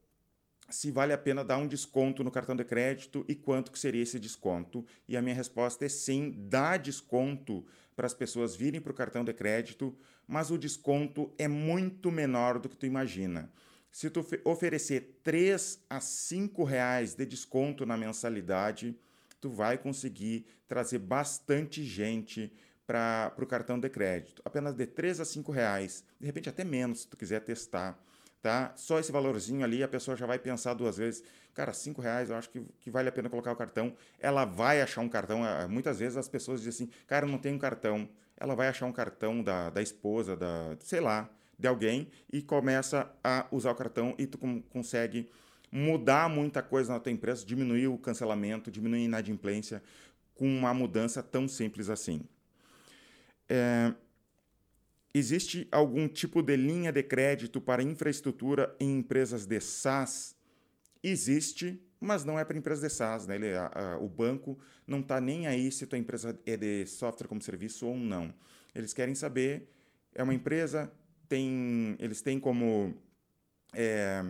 se 0.72 0.90
vale 0.90 1.12
a 1.12 1.18
pena 1.18 1.44
dar 1.44 1.58
um 1.58 1.66
desconto 1.66 2.24
no 2.24 2.30
cartão 2.30 2.56
de 2.56 2.64
crédito 2.64 3.24
e 3.28 3.34
quanto 3.34 3.70
que 3.70 3.78
seria 3.78 4.02
esse 4.02 4.18
desconto. 4.18 4.84
E 5.06 5.16
a 5.16 5.22
minha 5.22 5.34
resposta 5.34 5.84
é 5.84 5.88
sim, 5.88 6.34
dá 6.48 6.76
desconto 6.76 7.64
para 7.94 8.06
as 8.06 8.14
pessoas 8.14 8.56
virem 8.56 8.80
para 8.80 8.92
o 8.92 8.94
cartão 8.94 9.24
de 9.24 9.32
crédito, 9.32 9.94
mas 10.26 10.50
o 10.50 10.58
desconto 10.58 11.32
é 11.38 11.46
muito 11.46 12.10
menor 12.10 12.58
do 12.58 12.68
que 12.68 12.76
tu 12.76 12.86
imagina. 12.86 13.52
Se 13.90 14.08
tu 14.08 14.26
oferecer 14.44 15.20
3 15.22 15.84
a 15.90 16.00
5 16.00 16.64
reais 16.64 17.14
de 17.14 17.26
desconto 17.26 17.84
na 17.84 17.96
mensalidade, 17.96 18.96
tu 19.38 19.50
vai 19.50 19.76
conseguir 19.76 20.46
trazer 20.66 20.98
bastante 20.98 21.84
gente 21.84 22.50
para 22.86 23.34
o 23.38 23.46
cartão 23.46 23.78
de 23.78 23.90
crédito. 23.90 24.40
Apenas 24.44 24.74
de 24.74 24.86
3 24.86 25.20
a 25.20 25.24
5 25.24 25.52
reais, 25.52 26.04
de 26.18 26.26
repente 26.26 26.48
até 26.48 26.64
menos 26.64 27.02
se 27.02 27.08
tu 27.08 27.16
quiser 27.16 27.40
testar 27.40 28.02
tá? 28.42 28.72
Só 28.76 28.98
esse 28.98 29.12
valorzinho 29.12 29.64
ali, 29.64 29.82
a 29.82 29.88
pessoa 29.88 30.16
já 30.16 30.26
vai 30.26 30.38
pensar 30.38 30.74
duas 30.74 30.96
vezes. 30.96 31.22
Cara, 31.54 31.72
cinco 31.72 32.02
reais, 32.02 32.28
eu 32.28 32.36
acho 32.36 32.50
que, 32.50 32.60
que 32.80 32.90
vale 32.90 33.08
a 33.08 33.12
pena 33.12 33.30
colocar 33.30 33.52
o 33.52 33.56
cartão. 33.56 33.94
Ela 34.18 34.44
vai 34.44 34.82
achar 34.82 35.00
um 35.00 35.08
cartão. 35.08 35.42
Muitas 35.68 36.00
vezes 36.00 36.16
as 36.16 36.28
pessoas 36.28 36.60
dizem 36.60 36.86
assim, 36.86 36.94
cara, 37.06 37.26
não 37.26 37.38
tenho 37.38 37.58
cartão. 37.58 38.08
Ela 38.36 38.54
vai 38.56 38.68
achar 38.68 38.86
um 38.86 38.92
cartão 38.92 39.42
da, 39.42 39.70
da 39.70 39.80
esposa, 39.80 40.36
da, 40.36 40.76
sei 40.80 41.00
lá, 41.00 41.30
de 41.56 41.68
alguém 41.68 42.08
e 42.32 42.42
começa 42.42 43.08
a 43.22 43.46
usar 43.52 43.70
o 43.70 43.74
cartão 43.74 44.14
e 44.18 44.26
tu 44.26 44.38
consegue 44.70 45.30
mudar 45.70 46.28
muita 46.28 46.60
coisa 46.62 46.92
na 46.92 46.98
tua 46.98 47.12
empresa, 47.12 47.46
diminuir 47.46 47.86
o 47.86 47.96
cancelamento, 47.96 48.70
diminuir 48.70 49.02
a 49.02 49.04
inadimplência 49.04 49.82
com 50.34 50.46
uma 50.46 50.74
mudança 50.74 51.22
tão 51.22 51.46
simples 51.46 51.88
assim. 51.88 52.22
É, 53.48 53.92
Existe 55.14 55.68
algum 55.70 56.08
tipo 56.08 56.42
de 56.42 56.56
linha 56.56 56.90
de 56.90 57.02
crédito 57.02 57.60
para 57.60 57.82
infraestrutura 57.82 58.74
em 58.80 58.98
empresas 58.98 59.44
de 59.44 59.60
SaaS? 59.60 60.34
Existe, 61.02 61.82
mas 62.00 62.24
não 62.24 62.38
é 62.38 62.44
para 62.44 62.56
empresas 62.56 62.82
de 62.82 62.96
SaaS. 62.96 63.26
Né? 63.26 63.34
Ele, 63.34 63.54
a, 63.54 63.66
a, 63.66 63.98
o 63.98 64.08
banco 64.08 64.58
não 64.86 65.00
está 65.00 65.20
nem 65.20 65.46
aí 65.46 65.70
se 65.70 65.86
tua 65.86 65.98
empresa 65.98 66.38
é 66.46 66.56
de 66.56 66.86
software 66.86 67.28
como 67.28 67.42
serviço 67.42 67.86
ou 67.86 67.96
não. 67.96 68.32
Eles 68.74 68.94
querem 68.94 69.14
saber, 69.14 69.68
é 70.14 70.22
uma 70.22 70.32
empresa, 70.32 70.90
tem, 71.28 71.94
eles 71.98 72.22
têm 72.22 72.40
como 72.40 72.94
é, 73.74 74.24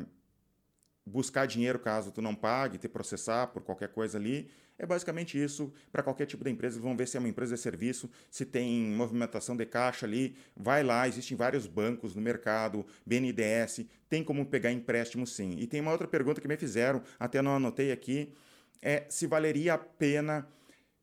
buscar 1.05 1.47
dinheiro 1.47 1.79
caso 1.79 2.12
tu 2.12 2.23
não 2.23 2.35
pague, 2.35 2.79
te 2.79 2.88
processar 2.88 3.49
por 3.49 3.62
qualquer 3.62 3.88
coisa 3.88 4.19
ali. 4.19 4.51
É 4.79 4.87
basicamente 4.87 5.41
isso 5.41 5.73
para 5.91 6.03
qualquer 6.03 6.27
tipo 6.27 6.43
de 6.43 6.51
empresa. 6.51 6.81
Vão 6.81 6.97
ver 6.97 7.07
se 7.07 7.17
é 7.17 7.21
uma 7.21 7.29
empresa 7.29 7.55
de 7.55 7.61
serviço, 7.61 8.11
se 8.31 8.45
tem 8.45 8.83
movimentação 8.83 9.57
de 9.57 9.67
caixa 9.67 10.07
ali. 10.07 10.37
Vai 10.57 10.83
lá, 10.83 11.07
existem 11.07 11.37
vários 11.37 11.67
bancos 11.67 12.15
no 12.15 12.23
mercado, 12.23 12.85
BNDES, 13.07 13.87
tem 14.09 14.25
como 14.25 14.47
pegar 14.47 14.73
empréstimo 14.73 15.27
sim. 15.27 15.57
E 15.59 15.67
tem 15.67 15.81
uma 15.81 15.93
outra 15.93 16.09
pergunta 16.09 16.41
que 16.41 16.49
me 16.49 16.57
fizeram, 16.57 17.03
até 17.19 17.41
não 17.41 17.55
anotei 17.55 17.93
aqui, 17.93 18.35
é 18.81 19.07
se 19.09 19.27
valeria 19.27 19.75
a 19.75 19.79
pena 19.79 20.49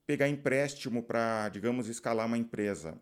pegar 0.06 0.28
empréstimo 0.28 1.04
para, 1.04 1.50
digamos, 1.50 1.88
escalar 1.88 2.26
uma 2.26 2.38
empresa 2.38 3.00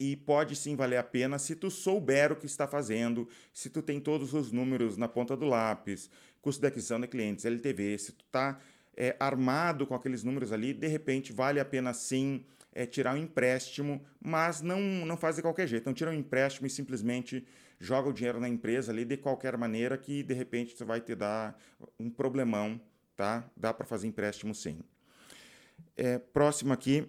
e 0.00 0.16
pode 0.16 0.56
sim 0.56 0.74
valer 0.74 0.96
a 0.96 1.02
pena 1.02 1.38
se 1.38 1.54
tu 1.54 1.70
souber 1.70 2.32
o 2.32 2.36
que 2.36 2.46
está 2.46 2.66
fazendo, 2.66 3.28
se 3.52 3.68
tu 3.68 3.82
tem 3.82 4.00
todos 4.00 4.32
os 4.32 4.50
números 4.50 4.96
na 4.96 5.06
ponta 5.06 5.36
do 5.36 5.44
lápis, 5.44 6.08
custo 6.40 6.62
de 6.62 6.66
aquisição 6.66 6.98
de 6.98 7.06
clientes, 7.06 7.44
LTV, 7.44 7.98
se 7.98 8.12
tu 8.12 8.24
está 8.24 8.58
é, 8.96 9.14
armado 9.20 9.86
com 9.86 9.94
aqueles 9.94 10.24
números 10.24 10.52
ali, 10.52 10.72
de 10.72 10.86
repente 10.86 11.34
vale 11.34 11.60
a 11.60 11.64
pena 11.64 11.92
sim 11.92 12.46
é, 12.72 12.86
tirar 12.86 13.14
um 13.14 13.18
empréstimo, 13.18 14.02
mas 14.18 14.62
não, 14.62 14.80
não 14.80 15.16
faz 15.16 15.36
de 15.36 15.42
qualquer 15.42 15.68
jeito. 15.68 15.86
Não 15.86 15.92
tira 15.92 16.10
um 16.10 16.14
empréstimo 16.14 16.66
e 16.66 16.70
simplesmente 16.70 17.46
joga 17.78 18.08
o 18.08 18.12
dinheiro 18.12 18.40
na 18.40 18.48
empresa 18.48 18.92
ali 18.92 19.04
de 19.04 19.16
qualquer 19.16 19.56
maneira 19.56 19.98
que 19.98 20.22
de 20.22 20.34
repente 20.34 20.76
você 20.76 20.84
vai 20.84 21.00
te 21.00 21.14
dar 21.14 21.58
um 21.98 22.08
problemão, 22.08 22.80
tá? 23.16 23.44
Dá 23.56 23.74
para 23.74 23.86
fazer 23.86 24.06
empréstimo 24.06 24.54
sim. 24.54 24.80
É, 25.96 26.18
próximo 26.18 26.72
aqui. 26.72 27.06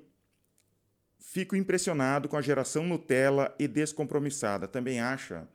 Fico 1.21 1.55
impressionado 1.55 2.27
com 2.27 2.35
a 2.35 2.41
geração 2.41 2.83
Nutella 2.83 3.55
e 3.59 3.67
descompromissada. 3.67 4.67
Também 4.67 4.99
acha? 4.99 5.47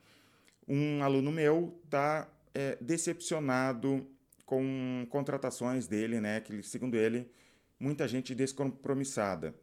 Um 0.65 1.03
aluno 1.03 1.29
meu 1.29 1.77
está 1.83 2.27
é, 2.55 2.77
decepcionado 2.79 4.07
com 4.45 5.05
contratações 5.09 5.85
dele, 5.85 6.21
né? 6.21 6.39
Que 6.39 6.63
segundo 6.63 6.95
ele, 6.95 7.29
muita 7.77 8.07
gente 8.07 8.33
descompromissada. 8.33 9.53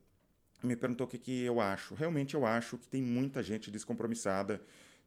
Me 0.63 0.77
perguntou 0.77 1.07
o 1.07 1.11
que, 1.11 1.19
que 1.19 1.43
eu 1.43 1.59
acho. 1.59 1.95
Realmente 1.95 2.35
eu 2.35 2.45
acho 2.45 2.77
que 2.77 2.87
tem 2.87 3.03
muita 3.03 3.43
gente 3.43 3.71
descompromissada. 3.71 4.61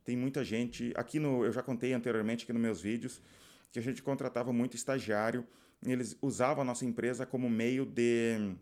Tem 0.03 0.17
muita 0.17 0.43
gente. 0.43 0.91
Aqui 0.95 1.19
no. 1.19 1.45
Eu 1.45 1.51
já 1.51 1.61
contei 1.61 1.93
anteriormente 1.93 2.43
aqui 2.43 2.53
nos 2.53 2.61
meus 2.61 2.81
vídeos 2.81 3.21
que 3.71 3.77
a 3.77 3.83
gente 3.83 4.01
contratava 4.01 4.51
muito 4.51 4.75
estagiário. 4.75 5.45
eles 5.85 6.17
usavam 6.23 6.63
a 6.63 6.65
nossa 6.65 6.85
empresa 6.85 7.23
como 7.23 7.47
meio 7.47 7.85
de 7.85 8.55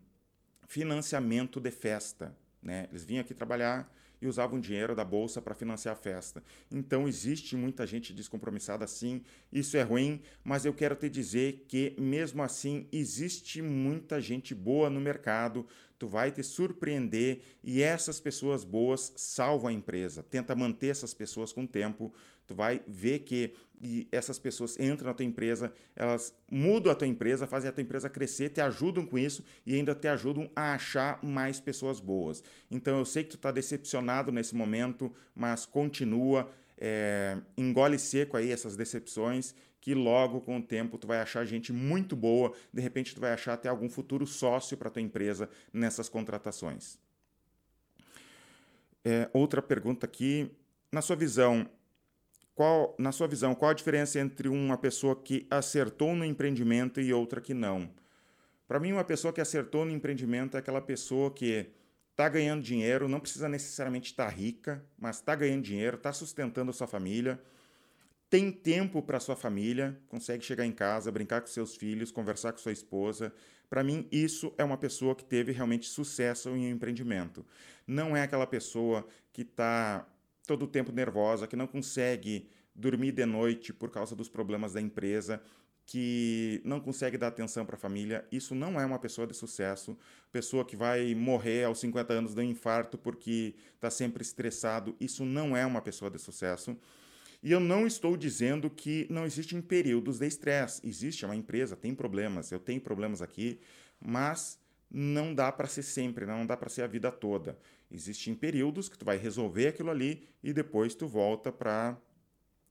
financiamento 0.67 1.59
de 1.59 1.71
festa. 1.71 2.35
Né? 2.61 2.87
Eles 2.89 3.05
vinham 3.05 3.21
aqui 3.21 3.33
trabalhar 3.33 3.91
e 4.21 4.27
usavam 4.27 4.59
dinheiro 4.59 4.95
da 4.95 5.03
bolsa 5.03 5.41
para 5.41 5.53
financiar 5.53 5.93
a 5.93 5.97
festa. 5.97 6.43
Então 6.71 7.07
existe 7.07 7.55
muita 7.55 7.85
gente 7.85 8.13
descompromissada 8.13 8.87
sim, 8.87 9.21
isso 9.51 9.77
é 9.77 9.81
ruim, 9.81 10.21
mas 10.43 10.65
eu 10.65 10.73
quero 10.73 10.95
te 10.95 11.09
dizer 11.09 11.65
que 11.67 11.95
mesmo 11.99 12.41
assim 12.41 12.87
existe 12.91 13.61
muita 13.61 14.19
gente 14.19 14.55
boa 14.55 14.89
no 14.89 14.99
mercado, 14.99 15.65
tu 15.97 16.07
vai 16.07 16.31
te 16.31 16.43
surpreender 16.43 17.41
e 17.63 17.81
essas 17.81 18.19
pessoas 18.19 18.63
boas 18.63 19.13
salvam 19.15 19.69
a 19.69 19.73
empresa. 19.73 20.23
Tenta 20.23 20.55
manter 20.55 20.87
essas 20.87 21.13
pessoas 21.13 21.53
com 21.53 21.63
o 21.63 21.67
tempo, 21.67 22.13
tu 22.47 22.55
vai 22.55 22.81
ver 22.87 23.19
que 23.19 23.53
essas 24.11 24.39
pessoas 24.39 24.79
entram 24.79 25.07
na 25.07 25.13
tua 25.13 25.25
empresa, 25.25 25.71
elas 25.95 26.33
mudam 26.49 26.91
a 26.91 26.95
tua 26.95 27.07
empresa, 27.07 27.45
fazem 27.45 27.69
a 27.69 27.73
tua 27.73 27.83
empresa 27.83 28.09
crescer, 28.09 28.49
te 28.49 28.61
ajudam 28.61 29.05
com 29.05 29.17
isso 29.17 29.43
e 29.65 29.75
ainda 29.75 29.93
te 29.93 30.07
ajudam 30.07 30.49
a 30.55 30.73
achar 30.73 31.23
mais 31.23 31.59
pessoas 31.59 31.99
boas. 31.99 32.43
Então 32.69 32.97
eu 32.97 33.05
sei 33.05 33.23
que 33.23 33.31
tu 33.31 33.35
está 33.35 33.51
decepcionado 33.51 34.31
nesse 34.31 34.55
momento, 34.55 35.13
mas 35.35 35.65
continua, 35.65 36.49
é, 36.77 37.37
engole 37.57 37.99
seco 37.99 38.37
aí 38.37 38.51
essas 38.51 38.75
decepções, 38.75 39.53
que 39.79 39.93
logo 39.93 40.41
com 40.41 40.57
o 40.57 40.63
tempo 40.63 40.97
tu 40.97 41.05
vai 41.05 41.19
achar 41.19 41.45
gente 41.45 41.71
muito 41.71 42.15
boa, 42.15 42.53
de 42.73 42.81
repente 42.81 43.13
tu 43.13 43.21
vai 43.21 43.33
achar 43.33 43.53
até 43.53 43.69
algum 43.69 43.89
futuro 43.89 44.25
sócio 44.25 44.75
para 44.75 44.89
tua 44.89 45.01
empresa 45.01 45.49
nessas 45.71 46.09
contratações. 46.09 46.97
É, 49.03 49.29
outra 49.31 49.61
pergunta 49.61 50.07
aqui, 50.07 50.49
na 50.91 51.03
sua 51.03 51.15
visão, 51.15 51.69
qual, 52.55 52.95
na 52.97 53.11
sua 53.11 53.27
visão, 53.27 53.53
qual 53.53 53.71
a 53.71 53.73
diferença 53.73 54.17
entre 54.17 54.47
uma 54.47 54.77
pessoa 54.77 55.13
que 55.13 55.45
acertou 55.51 56.15
no 56.15 56.23
empreendimento 56.23 57.01
e 57.01 57.13
outra 57.13 57.41
que 57.41 57.53
não? 57.53 57.89
Para 58.65 58.79
mim, 58.79 58.93
uma 58.93 59.03
pessoa 59.03 59.33
que 59.33 59.41
acertou 59.41 59.83
no 59.85 59.91
empreendimento 59.91 60.55
é 60.55 60.59
aquela 60.61 60.81
pessoa 60.81 61.29
que 61.29 61.69
está 62.11 62.29
ganhando 62.29 62.63
dinheiro, 62.63 63.09
não 63.09 63.19
precisa 63.19 63.49
necessariamente 63.49 64.11
estar 64.11 64.25
tá 64.25 64.31
rica, 64.31 64.83
mas 64.97 65.17
está 65.17 65.35
ganhando 65.35 65.63
dinheiro, 65.63 65.97
está 65.97 66.13
sustentando 66.13 66.71
a 66.71 66.73
sua 66.73 66.87
família, 66.87 67.39
tem 68.29 68.49
tempo 68.51 69.01
para 69.01 69.19
sua 69.19 69.35
família, 69.35 69.99
consegue 70.07 70.43
chegar 70.43 70.65
em 70.65 70.71
casa, 70.71 71.11
brincar 71.11 71.41
com 71.41 71.47
seus 71.47 71.75
filhos, 71.75 72.09
conversar 72.09 72.53
com 72.53 72.57
sua 72.57 72.71
esposa. 72.71 73.33
Para 73.69 73.83
mim, 73.83 74.07
isso 74.11 74.53
é 74.57 74.63
uma 74.63 74.77
pessoa 74.77 75.13
que 75.13 75.25
teve 75.25 75.51
realmente 75.51 75.87
sucesso 75.87 76.49
em 76.49 76.67
um 76.67 76.69
empreendimento. 76.69 77.45
Não 77.85 78.15
é 78.15 78.23
aquela 78.23 78.47
pessoa 78.47 79.05
que 79.31 79.41
está 79.41 80.07
todo 80.45 80.63
o 80.63 80.67
tempo 80.67 80.91
nervosa, 80.91 81.47
que 81.47 81.55
não 81.55 81.67
consegue 81.67 82.47
dormir 82.73 83.11
de 83.11 83.25
noite 83.25 83.73
por 83.73 83.89
causa 83.89 84.15
dos 84.15 84.27
problemas 84.27 84.73
da 84.73 84.81
empresa, 84.81 85.41
que 85.85 86.61
não 86.65 86.79
consegue 86.79 87.17
dar 87.17 87.27
atenção 87.27 87.65
para 87.65 87.75
a 87.75 87.79
família, 87.79 88.25
isso 88.31 88.55
não 88.55 88.79
é 88.79 88.85
uma 88.85 88.97
pessoa 88.97 89.27
de 89.27 89.35
sucesso. 89.35 89.97
Pessoa 90.31 90.65
que 90.65 90.75
vai 90.75 91.13
morrer 91.13 91.63
aos 91.65 91.79
50 91.79 92.13
anos 92.13 92.33
de 92.33 92.41
um 92.41 92.43
infarto 92.43 92.97
porque 92.97 93.55
está 93.75 93.89
sempre 93.89 94.23
estressado, 94.23 94.95
isso 94.99 95.23
não 95.23 95.55
é 95.55 95.65
uma 95.65 95.81
pessoa 95.81 96.09
de 96.09 96.17
sucesso. 96.17 96.75
E 97.43 97.51
eu 97.51 97.59
não 97.59 97.85
estou 97.85 98.17
dizendo 98.17 98.69
que 98.69 99.05
não 99.11 99.25
existem 99.25 99.61
períodos 99.61 100.17
de 100.17 100.25
estresse. 100.25 100.81
Existe 100.83 101.23
é 101.23 101.27
uma 101.27 101.35
empresa, 101.35 101.75
tem 101.75 101.93
problemas, 101.93 102.51
eu 102.51 102.59
tenho 102.59 102.81
problemas 102.81 103.21
aqui, 103.21 103.59
mas 104.03 104.59
não 104.89 105.35
dá 105.35 105.51
para 105.51 105.67
ser 105.67 105.83
sempre, 105.83 106.25
não 106.25 106.45
dá 106.45 106.57
para 106.57 106.69
ser 106.69 106.81
a 106.81 106.87
vida 106.87 107.11
toda. 107.11 107.57
Existem 107.89 108.33
períodos 108.33 108.89
que 108.89 108.97
tu 108.97 109.05
vai 109.05 109.17
resolver 109.17 109.67
aquilo 109.67 109.89
ali 109.89 110.27
e 110.43 110.51
depois 110.51 110.95
tu 110.95 111.07
volta 111.07 111.51
para 111.51 111.97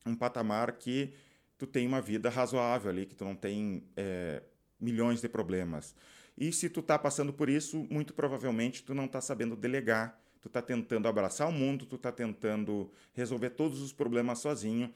um 0.05 0.15
patamar 0.15 0.73
que 0.73 1.13
tu 1.57 1.65
tem 1.65 1.87
uma 1.87 2.01
vida 2.01 2.29
razoável 2.29 2.91
ali, 2.91 3.05
que 3.05 3.15
tu 3.15 3.23
não 3.23 3.35
tem 3.35 3.83
é, 3.95 4.43
milhões 4.79 5.21
de 5.21 5.29
problemas. 5.29 5.95
E 6.37 6.51
se 6.51 6.69
tu 6.69 6.81
está 6.81 6.99
passando 6.99 7.31
por 7.31 7.49
isso, 7.49 7.87
muito 7.89 8.13
provavelmente 8.13 8.83
tu 8.83 8.93
não 8.93 9.05
está 9.05 9.21
sabendo 9.21 9.55
delegar, 9.55 10.19
tu 10.41 10.47
está 10.47 10.61
tentando 10.61 11.07
abraçar 11.07 11.47
o 11.47 11.51
mundo, 11.51 11.85
tu 11.85 11.95
está 11.95 12.11
tentando 12.11 12.91
resolver 13.13 13.51
todos 13.51 13.81
os 13.81 13.93
problemas 13.93 14.39
sozinho. 14.39 14.93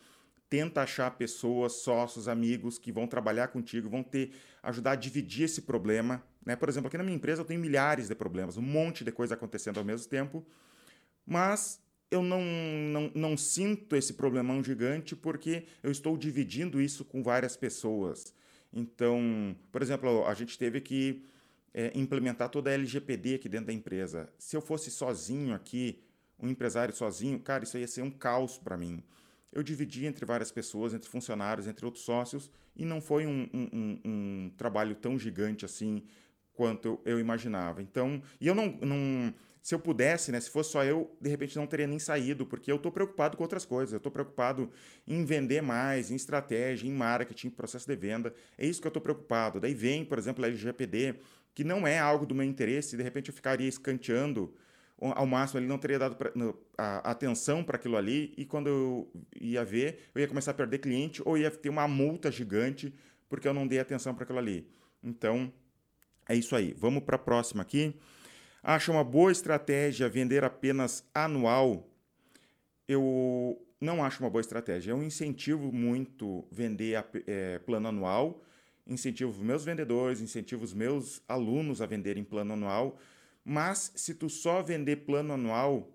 Tenta 0.50 0.82
achar 0.82 1.12
pessoas, 1.12 1.74
sócios, 1.74 2.28
amigos 2.28 2.78
que 2.78 2.92
vão 2.92 3.08
trabalhar 3.08 3.50
contigo, 3.50 3.90
vão 3.90 4.04
te 4.04 4.32
ajudar 4.62 4.92
a 4.92 4.96
dividir 4.96 5.46
esse 5.46 5.62
problema. 5.62 6.24
Né? 6.46 6.56
Por 6.56 6.70
exemplo, 6.70 6.88
aqui 6.88 6.98
na 6.98 7.04
minha 7.04 7.16
empresa 7.16 7.42
eu 7.42 7.46
tenho 7.46 7.60
milhares 7.60 8.08
de 8.08 8.16
problemas, 8.16 8.58
um 8.58 8.62
monte 8.62 9.04
de 9.04 9.12
coisa 9.12 9.34
acontecendo 9.34 9.78
ao 9.78 9.86
mesmo 9.86 10.10
tempo, 10.10 10.46
mas 11.26 11.82
eu 12.12 12.24
não, 12.24 12.42
não, 12.42 13.12
não 13.14 13.38
sinto 13.38 13.96
esse 13.96 14.14
problemão 14.14 14.64
gigante 14.64 15.16
porque 15.16 15.66
eu 15.84 15.92
estou 15.92 16.18
dividindo 16.18 16.82
isso 16.82 17.06
com 17.06 17.22
várias 17.22 17.56
pessoas. 17.56 18.34
Então, 18.74 19.56
por 19.72 19.82
exemplo, 19.82 20.26
a 20.26 20.34
gente 20.34 20.58
teve 20.58 20.82
que 20.82 21.24
é, 21.74 21.92
implementar 21.94 22.50
toda 22.50 22.70
a 22.70 22.74
LGPD 22.74 23.36
aqui 23.36 23.50
dentro 23.50 23.68
da 23.68 23.74
empresa. 23.74 24.30
Se 24.38 24.56
eu 24.56 24.62
fosse 24.62 24.90
sozinho 24.90 25.54
aqui, 25.54 26.02
um 26.40 26.48
empresário 26.48 26.96
sozinho, 26.96 27.40
cara, 27.40 27.64
isso 27.64 27.78
ia 27.78 27.88
ser 27.88 28.02
um 28.02 28.12
caos 28.12 28.58
para 28.58 28.78
mim. 28.78 29.04
Eu 29.52 29.64
dividi 29.64 30.06
entre 30.06 30.26
várias 30.26 30.52
pessoas, 30.52 30.94
entre 30.94 31.10
funcionários, 31.10 31.68
entre 31.68 31.86
outros 31.86 32.04
sócios, 32.04 32.52
e 32.76 32.86
não 32.86 33.02
foi 33.02 33.26
um, 33.26 33.50
um, 33.54 33.70
um, 33.74 34.00
um 34.06 34.52
trabalho 34.56 34.96
tão 34.96 35.18
gigante 35.18 35.66
assim 35.66 36.04
quanto 36.60 37.00
eu 37.06 37.18
imaginava. 37.22 37.82
Então, 37.82 38.22
e 38.38 38.46
eu 38.46 38.54
não, 38.54 38.78
não 38.82 39.34
se 39.62 39.74
eu 39.74 39.80
pudesse, 39.80 40.30
né, 40.30 40.42
se 40.42 40.50
fosse 40.50 40.72
só 40.72 40.84
eu, 40.84 41.16
de 41.22 41.30
repente 41.30 41.56
não 41.56 41.66
teria 41.66 41.88
nem 41.88 41.98
saído, 41.98 42.46
porque 42.46 42.70
eu 42.70 42.76
estou 42.76 42.92
preocupado 42.92 43.38
com 43.38 43.44
outras 43.44 43.64
coisas. 43.64 43.94
Eu 43.94 43.98
estou 43.98 44.12
preocupado 44.12 44.70
em 45.08 45.24
vender 45.24 45.62
mais, 45.62 46.12
em 46.12 46.16
estratégia, 46.16 46.86
em 46.86 46.92
marketing, 46.92 47.50
processo 47.50 47.88
de 47.88 47.96
venda. 47.96 48.34
É 48.58 48.66
isso 48.66 48.82
que 48.82 48.88
eu 48.88 48.90
estou 48.90 49.02
preocupado. 49.02 49.58
Daí 49.58 49.74
vem, 49.74 50.04
por 50.04 50.18
exemplo, 50.18 50.44
a 50.44 50.50
LGPD, 50.50 51.16
que 51.56 51.64
não 51.64 51.88
é 51.88 51.98
algo 51.98 52.26
do 52.26 52.36
meu 52.36 52.46
interesse, 52.46 52.98
de 52.98 53.04
repente 53.04 53.30
eu 53.30 53.34
ficaria 53.34 53.70
escanteando 53.70 54.54
ao 55.00 55.26
máximo, 55.26 55.62
ele 55.62 55.68
não 55.68 55.78
teria 55.78 55.98
dado 55.98 56.18
pra, 56.18 56.30
no, 56.36 56.60
a, 56.78 57.12
atenção 57.12 57.64
para 57.64 57.78
aquilo 57.78 57.96
ali, 57.96 58.34
e 58.36 58.44
quando 58.44 58.68
eu 58.68 59.12
ia 59.40 59.64
ver, 59.64 60.10
eu 60.14 60.20
ia 60.20 60.28
começar 60.28 60.52
a 60.52 60.54
perder 60.54 60.80
cliente 60.80 61.22
ou 61.24 61.38
ia 61.38 61.50
ter 61.50 61.70
uma 61.70 61.88
multa 61.88 62.30
gigante 62.30 62.94
porque 63.30 63.48
eu 63.48 63.54
não 63.54 63.66
dei 63.66 63.80
atenção 63.80 64.14
para 64.14 64.26
aquilo 64.26 64.40
ali. 64.40 64.70
Então, 65.02 65.54
é 66.30 66.36
isso 66.36 66.56
aí. 66.56 66.74
Vamos 66.78 67.04
para 67.04 67.16
a 67.16 67.20
próxima 67.20 67.64
aqui. 67.64 67.94
Acha 68.62 68.92
uma 68.92 69.04
boa 69.04 69.32
estratégia 69.32 70.08
vender 70.08 70.44
apenas 70.44 71.04
anual? 71.14 71.90
Eu 72.88 73.60
não 73.82 74.04
acho 74.04 74.22
uma 74.24 74.30
boa 74.30 74.42
estratégia. 74.42 74.92
Eu 74.92 75.02
incentivo 75.02 75.72
muito 75.72 76.48
vender 76.52 77.04
é, 77.26 77.60
plano 77.60 77.88
anual, 77.88 78.44
incentivo 78.86 79.32
os 79.32 79.40
meus 79.40 79.66
vendedores, 79.66 80.22
incentivo 80.22 80.64
os 80.64 80.74
meus 80.74 81.22
alunos 81.28 81.82
a 81.82 81.86
venderem 81.86 82.24
plano 82.24 82.54
anual, 82.54 83.00
mas 83.44 83.92
se 83.96 84.14
tu 84.14 84.30
só 84.30 84.62
vender 84.62 84.98
plano 84.98 85.34
anual, 85.34 85.92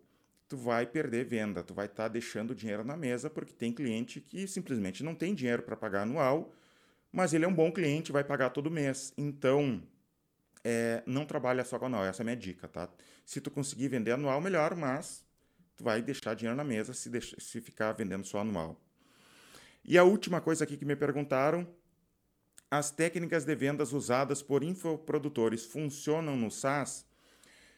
tu 0.49 0.57
vai 0.57 0.87
perder 0.87 1.25
venda, 1.27 1.63
tu 1.63 1.75
vai 1.75 1.87
estar 1.87 2.05
tá 2.05 2.09
deixando 2.09 2.55
dinheiro 2.55 2.85
na 2.85 2.97
mesa 2.97 3.31
porque 3.31 3.53
tem 3.53 3.73
cliente 3.73 4.21
que 4.21 4.47
simplesmente 4.49 5.05
não 5.05 5.15
tem 5.15 5.35
dinheiro 5.35 5.63
para 5.63 5.77
pagar 5.77 6.03
anual, 6.03 6.53
mas 7.13 7.33
ele 7.33 7.45
é 7.45 7.49
um 7.49 7.55
bom 7.55 7.71
cliente, 7.71 8.11
vai 8.11 8.25
pagar 8.25 8.51
todo 8.51 8.71
mês. 8.71 9.13
Então, 9.17 9.83
é, 10.65 11.03
não 11.07 11.27
trabalha 11.27 11.63
só 11.65 11.79
com 11.79 11.87
anual, 11.87 12.05
essa 12.05 12.23
é 12.23 12.25
a 12.25 12.25
minha 12.25 12.37
dica, 12.37 12.67
tá? 12.67 12.89
Se 13.25 13.41
tu 13.41 13.51
conseguir 13.51 13.89
vender 13.89 14.13
anual, 14.13 14.41
melhor, 14.41 14.75
mas 14.75 15.23
tu 15.77 15.85
vai 15.85 16.01
deixar 16.01 16.35
dinheiro 16.35 16.57
na 16.57 16.65
mesa 16.65 16.95
se, 16.95 17.11
se 17.21 17.61
ficar 17.61 17.93
vendendo 17.93 18.25
só 18.25 18.41
anual. 18.41 18.81
E 19.85 19.99
a 19.99 20.05
última 20.05 20.41
coisa 20.41 20.65
aqui 20.65 20.79
que 20.79 20.85
me 20.87 20.97
perguntaram, 20.97 21.69
as 22.71 22.91
técnicas 22.91 23.45
de 23.45 23.55
vendas 23.55 23.93
usadas 23.93 24.43
por 24.43 24.65
infoprodutores 24.65 25.67
funcionam 25.67 26.37
no 26.37 26.51
SaaS? 26.51 27.07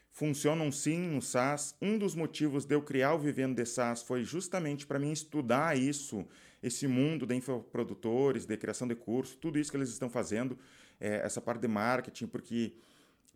Funcionam 0.09 0.71
sim 0.71 0.97
no 0.97 1.21
SaaS. 1.21 1.75
Um 1.81 1.97
dos 1.97 2.15
motivos 2.15 2.65
de 2.65 2.73
eu 2.73 2.81
criar 2.81 3.13
o 3.13 3.19
Vivendo 3.19 3.55
de 3.55 3.65
SaaS 3.65 4.01
foi 4.01 4.23
justamente 4.23 4.87
para 4.87 4.97
mim 4.97 5.11
estudar 5.11 5.77
isso, 5.77 6.25
esse 6.63 6.87
mundo 6.87 7.27
de 7.27 7.35
infoprodutores, 7.35 8.45
de 8.45 8.57
criação 8.57 8.87
de 8.87 8.95
curso, 8.95 9.37
tudo 9.37 9.59
isso 9.59 9.69
que 9.69 9.77
eles 9.77 9.89
estão 9.89 10.09
fazendo 10.09 10.57
é, 10.99 11.17
essa 11.17 11.41
parte 11.41 11.61
de 11.61 11.67
marketing, 11.67 12.27
porque, 12.27 12.73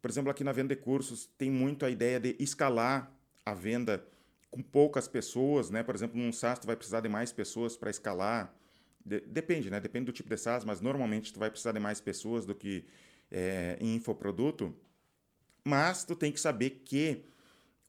por 0.01 0.09
exemplo, 0.09 0.31
aqui 0.31 0.43
na 0.43 0.51
venda 0.51 0.75
de 0.75 0.81
cursos 0.81 1.27
tem 1.37 1.49
muito 1.49 1.85
a 1.85 1.89
ideia 1.89 2.19
de 2.19 2.35
escalar 2.39 3.11
a 3.45 3.53
venda 3.53 4.05
com 4.49 4.61
poucas 4.61 5.07
pessoas, 5.07 5.69
né? 5.69 5.81
Por 5.81 5.95
exemplo, 5.95 6.19
num 6.19 6.31
SaaS 6.31 6.59
tu 6.59 6.67
vai 6.67 6.75
precisar 6.75 6.99
de 6.99 7.09
mais 7.09 7.31
pessoas 7.31 7.77
para 7.77 7.89
escalar. 7.89 8.53
De 9.03 9.21
depende, 9.21 9.69
né? 9.69 9.79
Depende 9.79 10.05
do 10.05 10.11
tipo 10.11 10.29
de 10.29 10.37
SaaS, 10.37 10.65
mas 10.65 10.81
normalmente 10.81 11.31
tu 11.31 11.39
vai 11.39 11.49
precisar 11.49 11.71
de 11.71 11.79
mais 11.79 12.01
pessoas 12.01 12.45
do 12.45 12.53
que 12.53 12.85
é, 13.31 13.77
em 13.79 13.95
infoproduto. 13.95 14.75
Mas 15.63 16.03
tu 16.03 16.15
tem 16.15 16.31
que 16.31 16.39
saber 16.39 16.81
que 16.83 17.23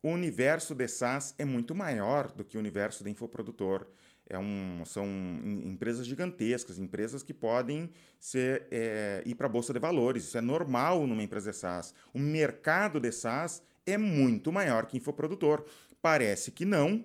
o 0.02 0.08
universo 0.10 0.74
de 0.74 0.86
SaaS 0.86 1.34
é 1.38 1.44
muito 1.44 1.74
maior 1.74 2.30
do 2.30 2.44
que 2.44 2.56
o 2.56 2.60
universo 2.60 3.02
de 3.02 3.10
infoprodutor 3.10 3.86
é 4.34 4.38
um, 4.38 4.82
são 4.84 5.06
empresas 5.64 6.06
gigantescas, 6.06 6.78
empresas 6.78 7.22
que 7.22 7.34
podem 7.34 7.90
ser, 8.18 8.66
é, 8.70 9.22
ir 9.26 9.34
para 9.34 9.46
a 9.46 9.50
Bolsa 9.50 9.72
de 9.72 9.78
Valores. 9.78 10.24
Isso 10.24 10.38
é 10.38 10.40
normal 10.40 11.06
numa 11.06 11.22
empresa 11.22 11.50
de 11.50 11.56
SaaS. 11.56 11.94
O 12.12 12.18
mercado 12.18 13.00
de 13.00 13.10
SaaS 13.12 13.62
é 13.84 13.98
muito 13.98 14.52
maior 14.52 14.86
que 14.86 14.96
infoprodutor. 14.96 15.64
Parece 16.00 16.50
que 16.50 16.64
não, 16.64 17.04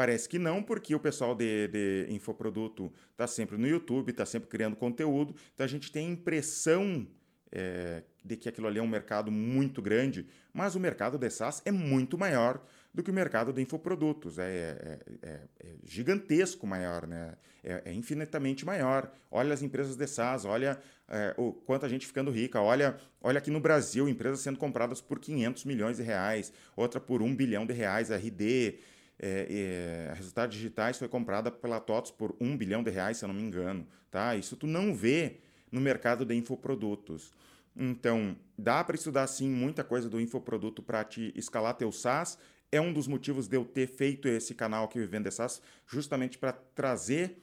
Parece 0.00 0.26
que 0.30 0.38
não, 0.38 0.62
porque 0.62 0.94
o 0.94 0.98
pessoal 0.98 1.34
de, 1.34 1.68
de 1.68 2.06
infoproduto 2.08 2.90
está 3.12 3.26
sempre 3.26 3.58
no 3.58 3.68
YouTube, 3.68 4.08
está 4.08 4.24
sempre 4.24 4.48
criando 4.48 4.74
conteúdo, 4.74 5.34
então 5.52 5.62
a 5.62 5.68
gente 5.68 5.92
tem 5.92 6.06
a 6.08 6.10
impressão 6.10 7.06
é, 7.52 8.02
de 8.24 8.34
que 8.34 8.48
aquilo 8.48 8.66
ali 8.66 8.78
é 8.78 8.82
um 8.82 8.88
mercado 8.88 9.30
muito 9.30 9.82
grande, 9.82 10.26
mas 10.54 10.74
o 10.74 10.80
mercado 10.80 11.18
de 11.18 11.28
SaaS 11.28 11.60
é 11.66 11.70
muito 11.70 12.16
maior. 12.16 12.64
Do 12.92 13.02
que 13.02 13.10
o 13.10 13.14
mercado 13.14 13.52
de 13.52 13.62
infoprodutos. 13.62 14.38
É, 14.38 14.44
é, 14.44 14.98
é, 15.22 15.40
é 15.60 15.74
gigantesco 15.84 16.66
maior, 16.66 17.06
né? 17.06 17.34
É, 17.62 17.82
é, 17.86 17.92
infinitamente 17.92 18.64
maior. 18.64 19.12
Olha 19.30 19.52
as 19.52 19.62
empresas 19.62 19.96
de 19.96 20.06
SaaS, 20.06 20.44
olha 20.44 20.80
é, 21.08 21.34
o 21.36 21.52
quanto 21.52 21.84
a 21.84 21.88
gente 21.88 22.06
ficando 22.06 22.30
rica. 22.30 22.60
Olha, 22.60 22.98
olha 23.20 23.38
aqui 23.38 23.50
no 23.50 23.60
Brasil, 23.60 24.08
empresas 24.08 24.40
sendo 24.40 24.58
compradas 24.58 25.00
por 25.00 25.20
500 25.20 25.64
milhões 25.64 25.98
de 25.98 26.02
reais, 26.02 26.52
outra 26.74 27.00
por 27.00 27.22
1 27.22 27.36
bilhão 27.36 27.66
de 27.66 27.74
reais, 27.74 28.10
RD. 28.10 28.78
É, 29.22 30.08
é, 30.08 30.14
resultados 30.14 30.56
digitais 30.56 30.96
foi 30.96 31.06
comprada 31.06 31.50
pela 31.50 31.78
TOTS 31.78 32.10
por 32.10 32.34
1 32.40 32.56
bilhão 32.56 32.82
de 32.82 32.90
reais, 32.90 33.18
se 33.18 33.24
eu 33.24 33.28
não 33.28 33.34
me 33.34 33.42
engano. 33.42 33.86
Tá? 34.10 34.34
Isso 34.34 34.56
tu 34.56 34.66
não 34.66 34.94
vê 34.94 35.40
no 35.70 35.80
mercado 35.80 36.24
de 36.24 36.34
infoprodutos. 36.34 37.32
Então, 37.76 38.36
dá 38.58 38.82
para 38.82 38.96
estudar 38.96 39.26
sim 39.26 39.48
muita 39.48 39.84
coisa 39.84 40.08
do 40.08 40.20
infoproduto 40.20 40.82
para 40.82 41.04
te 41.04 41.32
escalar 41.36 41.74
teu 41.74 41.92
SaaS. 41.92 42.38
É 42.72 42.80
um 42.80 42.92
dos 42.92 43.08
motivos 43.08 43.48
de 43.48 43.56
eu 43.56 43.64
ter 43.64 43.86
feito 43.88 44.28
esse 44.28 44.54
canal 44.54 44.84
aqui, 44.84 44.98
Vivendo 44.98 45.30
SaaS, 45.30 45.60
justamente 45.86 46.38
para 46.38 46.52
trazer 46.52 47.36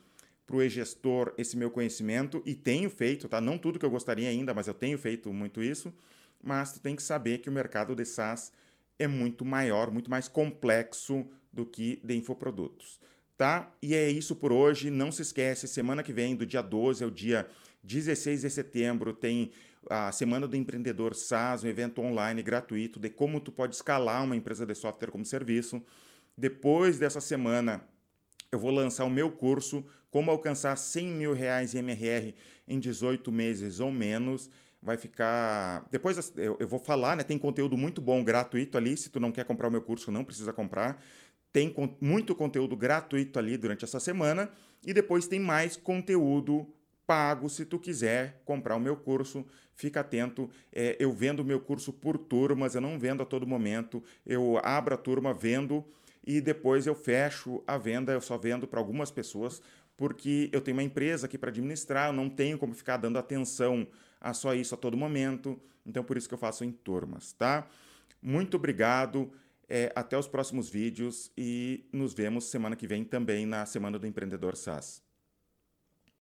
para 0.48 0.56
o 0.56 0.64
e-gestor 0.64 1.34
esse 1.38 1.58
meu 1.58 1.70
conhecimento 1.70 2.42
e 2.46 2.56
tenho 2.56 2.90
feito, 2.90 3.28
tá? 3.28 3.42
Não 3.42 3.58
tudo 3.58 3.78
que 3.78 3.86
eu 3.86 3.90
gostaria 3.90 4.30
ainda, 4.30 4.54
mas 4.54 4.68
eu 4.68 4.74
tenho 4.74 4.98
feito 4.98 5.32
muito 5.34 5.62
isso. 5.62 5.94
Mas 6.42 6.72
tu 6.72 6.80
tem 6.80 6.96
que 6.96 7.04
saber 7.04 7.40
que 7.40 7.50
o 7.50 7.52
mercado 7.52 7.94
de 7.94 8.06
SaaS 8.06 8.54
é 8.98 9.08
muito 9.08 9.44
maior, 9.44 9.92
muito 9.92 10.10
mais 10.10 10.30
complexo 10.30 11.28
do 11.52 11.66
que 11.66 12.00
de 12.02 12.16
infoprodutos, 12.16 13.00
tá? 13.38 13.70
E 13.82 13.94
é 13.94 14.10
isso 14.10 14.36
por 14.36 14.54
hoje. 14.54 14.90
Não 14.90 15.12
se 15.12 15.22
esquece, 15.22 15.68
semana 15.68 16.02
que 16.02 16.14
vem, 16.14 16.36
do 16.36 16.46
dia 16.46 16.62
12 16.62 17.04
ao 17.04 17.10
dia 17.10 17.46
16 17.84 18.42
de 18.42 18.50
setembro, 18.50 19.14
tem 19.14 19.52
a 19.90 20.12
Semana 20.12 20.48
do 20.48 20.56
Empreendedor 20.56 21.16
SaaS, 21.16 21.64
um 21.64 21.68
evento 21.68 22.02
online 22.02 22.42
gratuito 22.42 23.00
de 23.00 23.10
como 23.10 23.40
tu 23.40 23.52
pode 23.52 23.76
escalar 23.76 24.24
uma 24.24 24.36
empresa 24.36 24.66
de 24.66 24.76
software 24.76 25.12
como 25.12 25.26
serviço. 25.26 25.82
Depois 26.38 27.00
dessa 27.00 27.20
semana, 27.20 27.82
eu 28.52 28.60
vou 28.60 28.72
lançar 28.72 29.06
o 29.06 29.10
meu 29.10 29.32
curso 29.32 29.86
Como 30.10 30.32
Alcançar 30.32 30.76
100 30.76 31.08
mil 31.08 31.34
reais 31.34 31.76
em 31.76 31.80
MRR 31.80 32.34
em 32.68 32.80
18 32.80 33.32
meses 33.32 33.80
ou 33.80 33.92
menos. 33.92 34.50
Vai 34.82 34.98
ficar... 34.98 35.88
Depois 35.92 36.32
eu 36.38 36.68
vou 36.68 36.80
falar, 36.80 37.18
né? 37.18 37.24
Tem 37.24 37.38
conteúdo 37.38 37.76
muito 37.76 38.00
bom, 38.00 38.24
gratuito 38.24 38.78
ali. 38.78 38.96
Se 38.96 39.10
tu 39.10 39.20
não 39.20 39.32
quer 39.32 39.44
comprar 39.46 39.68
o 39.68 39.72
meu 39.72 39.82
curso, 39.82 40.12
não 40.12 40.24
precisa 40.24 40.54
comprar. 40.54 41.04
Tem 41.52 41.74
muito 42.00 42.36
conteúdo 42.36 42.76
gratuito 42.78 43.40
ali 43.40 43.58
durante 43.58 43.84
essa 43.84 44.00
semana. 44.00 44.50
E 44.86 44.94
depois 44.94 45.28
tem 45.28 45.40
mais 45.40 45.76
conteúdo 45.76 46.72
pago 47.08 47.50
se 47.50 47.66
tu 47.66 47.80
quiser 47.80 48.42
comprar 48.46 48.76
o 48.76 48.80
meu 48.80 48.98
curso. 48.98 49.46
Fica 49.74 50.02
atento, 50.02 50.50
é, 50.74 50.98
eu 51.00 51.12
vendo 51.14 51.40
o 51.40 51.46
meu 51.46 51.60
curso 51.60 51.94
por 51.94 52.18
turmas, 52.18 52.76
eu 52.76 52.82
não 52.82 53.00
vendo 53.00 53.24
a 53.24 53.26
todo 53.26 53.48
momento. 53.48 54.04
Eu 54.26 54.60
abro 54.64 54.94
a 54.94 54.98
turma, 54.98 55.34
vendo 55.34 55.86
e 56.26 56.42
depois 56.42 56.86
eu 56.86 56.94
fecho 56.94 57.64
a 57.66 57.78
venda, 57.78 58.12
eu 58.12 58.20
só 58.20 58.38
vendo 58.38 58.68
para 58.68 58.82
algumas 58.82 59.10
pessoas, 59.10 59.62
porque 59.96 60.50
eu 60.52 60.60
tenho 60.60 60.76
uma 60.76 60.84
empresa 60.84 61.26
aqui 61.26 61.38
para 61.38 61.50
administrar, 61.50 62.10
eu 62.10 62.14
não 62.14 62.30
tenho 62.30 62.58
como 62.58 62.74
ficar 62.74 62.98
dando 62.98 63.18
atenção 63.18 63.88
a 64.20 64.34
só 64.34 64.54
isso 64.54 64.76
a 64.76 64.78
todo 64.78 64.98
momento. 64.98 65.58
Então 65.86 66.04
por 66.04 66.18
isso 66.18 66.28
que 66.28 66.34
eu 66.34 66.38
faço 66.38 66.66
em 66.66 66.72
turmas, 66.72 67.32
tá? 67.32 67.66
Muito 68.22 68.58
obrigado. 68.58 69.32
É, 69.70 69.92
até 69.96 70.18
os 70.18 70.30
próximos 70.30 70.70
vídeos 70.70 71.30
e 71.38 71.86
nos 71.92 72.14
vemos 72.14 72.46
semana 72.46 72.76
que 72.76 72.88
vem 72.88 73.04
também 73.04 73.46
na 73.46 73.66
Semana 73.66 74.00
do 74.00 74.08
Empreendedor 74.08 74.56
SaaS. 74.56 75.07